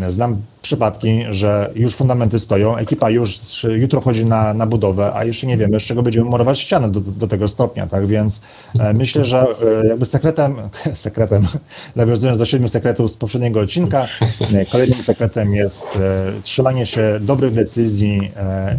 Znam 0.08 0.42
przypadki, 0.62 1.24
że 1.30 1.70
już 1.74 1.94
fundamenty 1.94 2.38
stoją, 2.38 2.76
ekipa 2.76 3.10
już 3.10 3.38
jutro 3.64 4.00
wchodzi 4.00 4.24
na, 4.24 4.54
na 4.54 4.66
budowę, 4.66 5.12
a 5.14 5.24
jeszcze 5.24 5.46
nie 5.46 5.56
wiemy, 5.56 5.80
z 5.80 5.82
czego 5.82 6.02
będziemy 6.02 6.30
murować 6.30 6.58
ścianę 6.58 6.90
do, 6.90 7.00
do 7.00 7.26
tego 7.26 7.48
stopnia, 7.48 7.86
tak? 7.86 8.06
Więc 8.06 8.40
e, 8.78 8.94
myślę, 8.94 9.24
że 9.24 9.46
e, 9.82 9.86
jakby 9.86 10.06
sekretem, 10.06 10.56
sekretem, 10.94 11.46
nawiązując 11.96 12.38
do 12.38 12.46
siedmiu 12.46 12.68
sekretów 12.68 13.10
z 13.10 13.16
poprzedniego 13.16 13.60
odcinka, 13.60 14.08
e, 14.54 14.66
kolejnym 14.66 15.00
sekretem 15.00 15.54
jest 15.54 15.98
trzymanie 16.42 16.86
się 16.86 17.18
dobrych 17.20 17.54
decyzji 17.54 18.32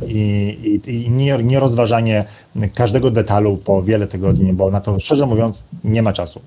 i, 0.08 0.80
i, 0.86 1.06
i 1.06 1.12
nie, 1.12 1.38
nie 1.38 1.60
rozważanie 1.60 2.26
każdego 2.74 3.12
detalu 3.12 3.58
po 3.58 3.84
wiele 3.84 4.08
tygodni, 4.08 4.54
bo 4.54 4.72
na 4.72 4.82
to 4.82 5.00
szczerze 5.00 5.26
mówiąc 5.26 5.64
nie 5.84 6.02
ma 6.02 6.14
czasu. 6.14 6.42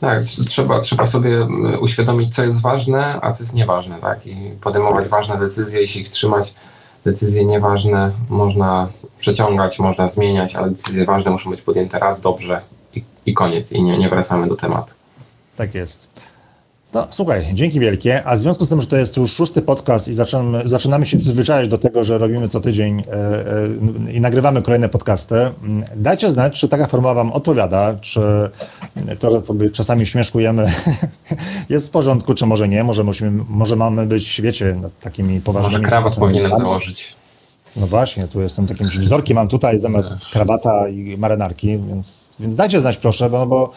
Tak, 0.00 0.22
trzeba, 0.46 0.80
trzeba 0.80 1.06
sobie 1.06 1.36
mm, 1.36 1.82
uświadomić, 1.82 2.34
co 2.34 2.44
jest 2.44 2.62
ważne, 2.62 3.18
a 3.22 3.32
co 3.32 3.44
jest 3.44 3.54
nieważne, 3.54 3.96
tak? 4.00 4.26
I 4.26 4.36
podejmować 4.60 5.08
ważne 5.08 5.38
decyzje, 5.38 5.80
jeśli 5.80 6.00
ich 6.00 6.08
trzymać. 6.08 6.54
Decyzje 7.04 7.44
nieważne 7.44 8.10
można 8.28 8.88
przeciągać, 9.18 9.78
można 9.78 10.08
zmieniać, 10.08 10.56
ale 10.56 10.70
decyzje 10.70 11.04
ważne 11.04 11.30
muszą 11.30 11.50
być 11.50 11.62
podjęte 11.62 11.98
raz 11.98 12.20
dobrze 12.20 12.60
i, 12.94 13.02
i 13.26 13.34
koniec, 13.34 13.72
i 13.72 13.82
nie, 13.82 13.98
nie 13.98 14.08
wracamy 14.08 14.48
do 14.48 14.56
tematu. 14.56 14.92
Tak 15.56 15.74
jest. 15.74 16.11
No 16.94 17.06
słuchaj, 17.10 17.46
dzięki 17.54 17.80
wielkie. 17.80 18.24
A 18.24 18.36
w 18.36 18.38
związku 18.38 18.64
z 18.64 18.68
tym, 18.68 18.80
że 18.80 18.86
to 18.86 18.96
jest 18.96 19.16
już 19.16 19.32
szósty 19.32 19.62
podcast 19.62 20.08
i 20.08 20.14
zaczynamy, 20.14 20.62
zaczynamy 20.64 21.06
się 21.06 21.18
przyzwyczajać 21.18 21.68
do 21.68 21.78
tego, 21.78 22.04
że 22.04 22.18
robimy 22.18 22.48
co 22.48 22.60
tydzień 22.60 23.00
e, 23.00 23.12
e, 24.08 24.12
i 24.12 24.20
nagrywamy 24.20 24.62
kolejne 24.62 24.88
podcasty, 24.88 25.34
mm, 25.34 25.84
dajcie 25.96 26.30
znać, 26.30 26.60
czy 26.60 26.68
taka 26.68 26.86
forma 26.86 27.14
Wam 27.14 27.32
odpowiada, 27.32 27.94
czy 28.00 28.20
to, 29.18 29.30
że 29.30 29.40
sobie 29.40 29.70
czasami 29.70 30.06
śmieszkujemy 30.06 30.72
jest 31.68 31.86
w 31.86 31.90
porządku, 31.90 32.34
czy 32.34 32.46
może 32.46 32.68
nie. 32.68 32.84
Może, 32.84 33.04
musimy, 33.04 33.44
może 33.48 33.76
mamy 33.76 34.06
być, 34.06 34.40
wiecie, 34.40 34.76
takimi 35.00 35.40
poważnymi... 35.40 35.72
Może 35.72 35.88
krawat 35.88 36.16
powinienem 36.16 36.56
założyć. 36.56 37.14
No 37.76 37.86
właśnie, 37.86 38.28
tu 38.28 38.40
jestem 38.40 38.66
takim 38.66 38.88
wzorkiem, 38.88 39.34
mam 39.34 39.48
tutaj 39.48 39.78
zamiast 39.78 40.14
krawata 40.32 40.88
i 40.88 41.16
marynarki, 41.18 41.78
więc, 41.88 42.24
więc 42.40 42.54
dajcie 42.54 42.80
znać 42.80 42.96
proszę, 42.96 43.30
bo, 43.30 43.46
bo 43.46 43.72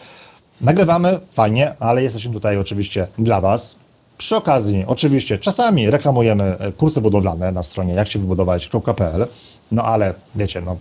Nagrywamy, 0.61 1.19
fajnie, 1.31 1.73
ale 1.79 2.03
jesteśmy 2.03 2.33
tutaj 2.33 2.57
oczywiście 2.57 3.07
dla 3.19 3.41
Was. 3.41 3.75
Przy 4.17 4.35
okazji, 4.35 4.83
oczywiście, 4.87 5.39
czasami 5.39 5.89
reklamujemy 5.89 6.43
e, 6.43 6.71
kursy 6.71 7.01
budowlane 7.01 7.51
na 7.51 7.63
stronie 7.63 7.93
jaksiewybudować.pl, 7.93 9.27
no 9.71 9.83
ale 9.83 10.13
wiecie, 10.35 10.61
no, 10.61 10.77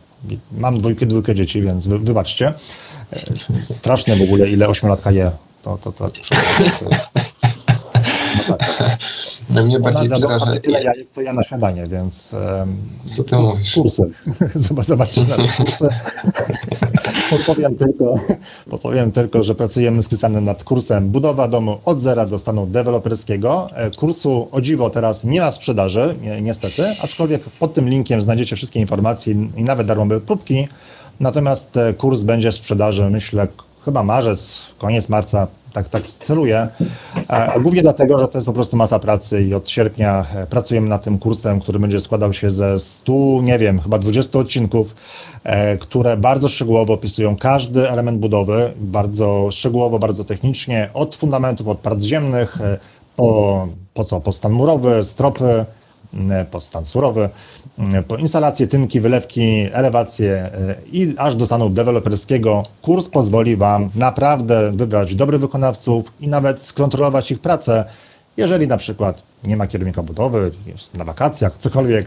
mam 0.53 0.79
dwójkę, 0.79 1.07
dwójkę 1.07 1.35
dzieci, 1.35 1.63
więc 1.63 1.87
wy, 1.87 1.99
wybaczcie. 1.99 2.53
E, 3.13 3.65
straszne 3.65 4.17
w 4.17 4.23
ogóle, 4.23 4.49
ile 4.49 4.69
ośmiolatka 4.69 5.11
je. 5.11 5.31
To, 5.63 5.79
to, 5.79 5.93
to, 5.93 6.11
to, 6.11 6.21
no 8.49 8.57
tak. 9.55 9.65
Mnie 9.65 9.81
bardziej 9.81 10.11
przeraża... 10.11 10.61
tyle 10.61 10.83
jajek, 10.83 11.09
co 11.09 11.21
ja 11.21 11.33
na 11.33 11.43
śniadanie, 11.43 11.87
więc... 11.87 12.33
Um, 12.33 12.77
co 13.03 13.25
ty 13.25 13.37
mówisz? 13.37 13.75
Kursy. 13.75 14.03
Zobaczcie 14.89 15.23
na 15.23 15.37
kursy. 15.37 15.89
podpowiem, 17.31 17.77
tylko, 17.77 18.15
podpowiem 18.71 19.13
tylko, 19.13 19.45
że 19.45 19.55
pracujemy 19.55 20.03
z 20.03 20.09
Krystianem 20.09 20.45
nad 20.45 20.65
kursem 20.65 21.11
Budowa 21.11 21.49
domu 21.49 21.79
od 21.85 22.01
zera 22.01 22.27
do 22.27 22.39
stanu 22.39 22.67
deweloperskiego. 22.67 23.69
E, 23.75 23.91
kursu 23.91 24.49
o 24.53 24.61
dziwo 24.61 24.91
teraz 24.91 25.25
nie 25.25 25.41
ma 25.41 25.53
sprzedaży, 25.53 26.15
niestety, 26.43 26.97
aczkolwiek 27.03 27.43
pod 27.43 27.75
tym 27.75 27.89
linkiem 27.89 28.23
znajdziecie 28.23 28.57
wszystkie 28.57 28.81
informacje 28.81 29.35
i 29.57 29.65
nawet 29.65 29.87
darmowe 29.87 30.21
próbki. 30.21 30.69
Natomiast 31.21 31.77
e, 31.77 31.95
kurs 31.95 32.21
będzie 32.21 32.53
w 32.53 32.55
sprzedaży, 32.55 33.11
myślę, 33.11 33.49
chyba 33.85 34.03
marzec, 34.03 34.67
koniec 34.79 35.09
marca, 35.09 35.47
tak, 35.75 35.89
tak 35.89 36.03
celuję. 36.21 36.69
E, 37.29 37.61
głównie 37.61 37.83
dlatego, 37.83 38.19
że 38.19 38.29
to 38.29 38.39
jest 38.39 38.47
po 38.47 38.53
prostu 38.53 38.77
masa 38.77 38.99
pracy 38.99 39.43
i 39.43 39.55
od 39.55 39.71
sierpnia 39.71 40.27
e, 40.35 40.47
pracujemy 40.47 40.89
nad 40.89 41.05
tym 41.05 41.19
kursem, 41.19 41.61
który 41.61 41.79
będzie 41.79 42.01
składał 42.01 42.33
się 42.33 42.51
ze 42.51 42.81
100, 42.81 43.13
nie 43.43 43.59
wiem, 43.59 43.81
chyba 43.81 43.99
20 43.99 44.39
odcinków, 44.39 44.95
e, 45.45 45.77
które 45.77 46.17
bardzo 46.17 46.49
szczegółowo 46.49 46.95
opisują 46.95 47.37
każdy 47.37 47.91
element 47.91 48.19
budowy, 48.19 48.73
bardzo 48.77 49.49
szczegółowo, 49.51 49.99
bardzo 49.99 50.25
technicznie, 50.25 50.91
od 50.95 51.17
fundamentów, 51.17 51.69
od 51.69 51.79
prac 51.79 52.03
ziemnych, 52.03 52.59
po, 53.17 53.69
po 53.95 54.05
co, 54.05 54.21
po 54.21 54.33
stan 54.33 54.53
murowy, 54.53 55.05
stropy, 55.05 55.65
po 56.51 56.61
stan 56.61 56.85
surowy, 56.85 57.29
po 58.09 58.17
instalację, 58.17 58.67
tynki, 58.67 59.01
wylewki, 59.01 59.69
elewację 59.73 60.51
i 60.93 61.15
aż 61.19 61.35
do 61.35 61.47
stanu 61.47 61.71
deweloperskiego. 61.71 62.63
Kurs 62.83 63.09
pozwoli 63.09 63.57
Wam 63.57 63.91
naprawdę 63.95 64.73
wybrać 64.73 65.15
dobrych 65.15 65.41
wykonawców 65.41 66.05
i 66.21 66.29
nawet 66.29 66.61
skontrolować 66.61 67.31
ich 67.31 67.41
pracę, 67.41 67.85
jeżeli 68.37 68.67
na 68.69 68.77
przykład 68.77 69.23
nie 69.45 69.57
ma 69.57 69.67
kierownika 69.67 70.03
budowy, 70.03 70.51
jest 70.67 70.97
na 70.97 71.05
wakacjach, 71.05 71.59
cokolwiek, 71.59 72.07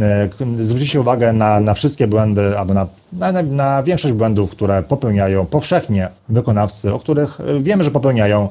e, 0.00 0.28
zwróćcie 0.56 1.00
uwagę 1.00 1.32
na, 1.32 1.60
na 1.60 1.74
wszystkie 1.74 2.06
błędy, 2.06 2.58
albo 2.58 2.74
na, 2.74 2.86
na, 3.12 3.42
na 3.42 3.82
większość 3.82 4.14
błędów, 4.14 4.50
które 4.50 4.82
popełniają 4.82 5.46
powszechnie 5.46 6.08
wykonawcy, 6.28 6.92
o 6.94 6.98
których 6.98 7.38
wiemy, 7.60 7.84
że 7.84 7.90
popełniają, 7.90 8.48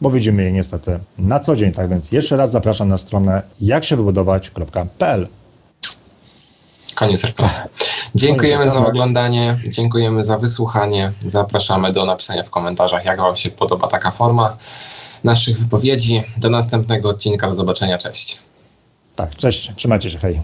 bo 0.00 0.10
widzimy 0.10 0.44
je 0.44 0.52
niestety 0.52 0.98
na 1.18 1.40
co 1.40 1.56
dzień. 1.56 1.72
Tak 1.72 1.88
więc 1.88 2.12
jeszcze 2.12 2.36
raz 2.36 2.50
zapraszam 2.50 2.88
na 2.88 2.98
stronę 2.98 3.42
jaksiewybudować.pl. 3.60 5.28
Koniec 6.94 7.24
reklamy. 7.24 7.52
Dziękujemy 8.14 8.70
za 8.70 8.86
oglądanie, 8.86 9.56
dziękujemy 9.68 10.22
za 10.22 10.38
wysłuchanie. 10.38 11.12
Zapraszamy 11.20 11.92
do 11.92 12.04
napisania 12.04 12.42
w 12.42 12.50
komentarzach, 12.50 13.04
jak 13.04 13.18
Wam 13.18 13.36
się 13.36 13.50
podoba 13.50 13.88
taka 13.88 14.10
forma 14.10 14.56
naszych 15.24 15.58
wypowiedzi. 15.58 16.22
Do 16.36 16.50
następnego 16.50 17.08
odcinka. 17.08 17.48
Do 17.48 17.54
zobaczenia. 17.54 17.98
Cześć. 17.98 18.38
Tak, 19.16 19.34
cześć. 19.34 19.72
Trzymajcie 19.76 20.10
się. 20.10 20.18
Hej. 20.18 20.40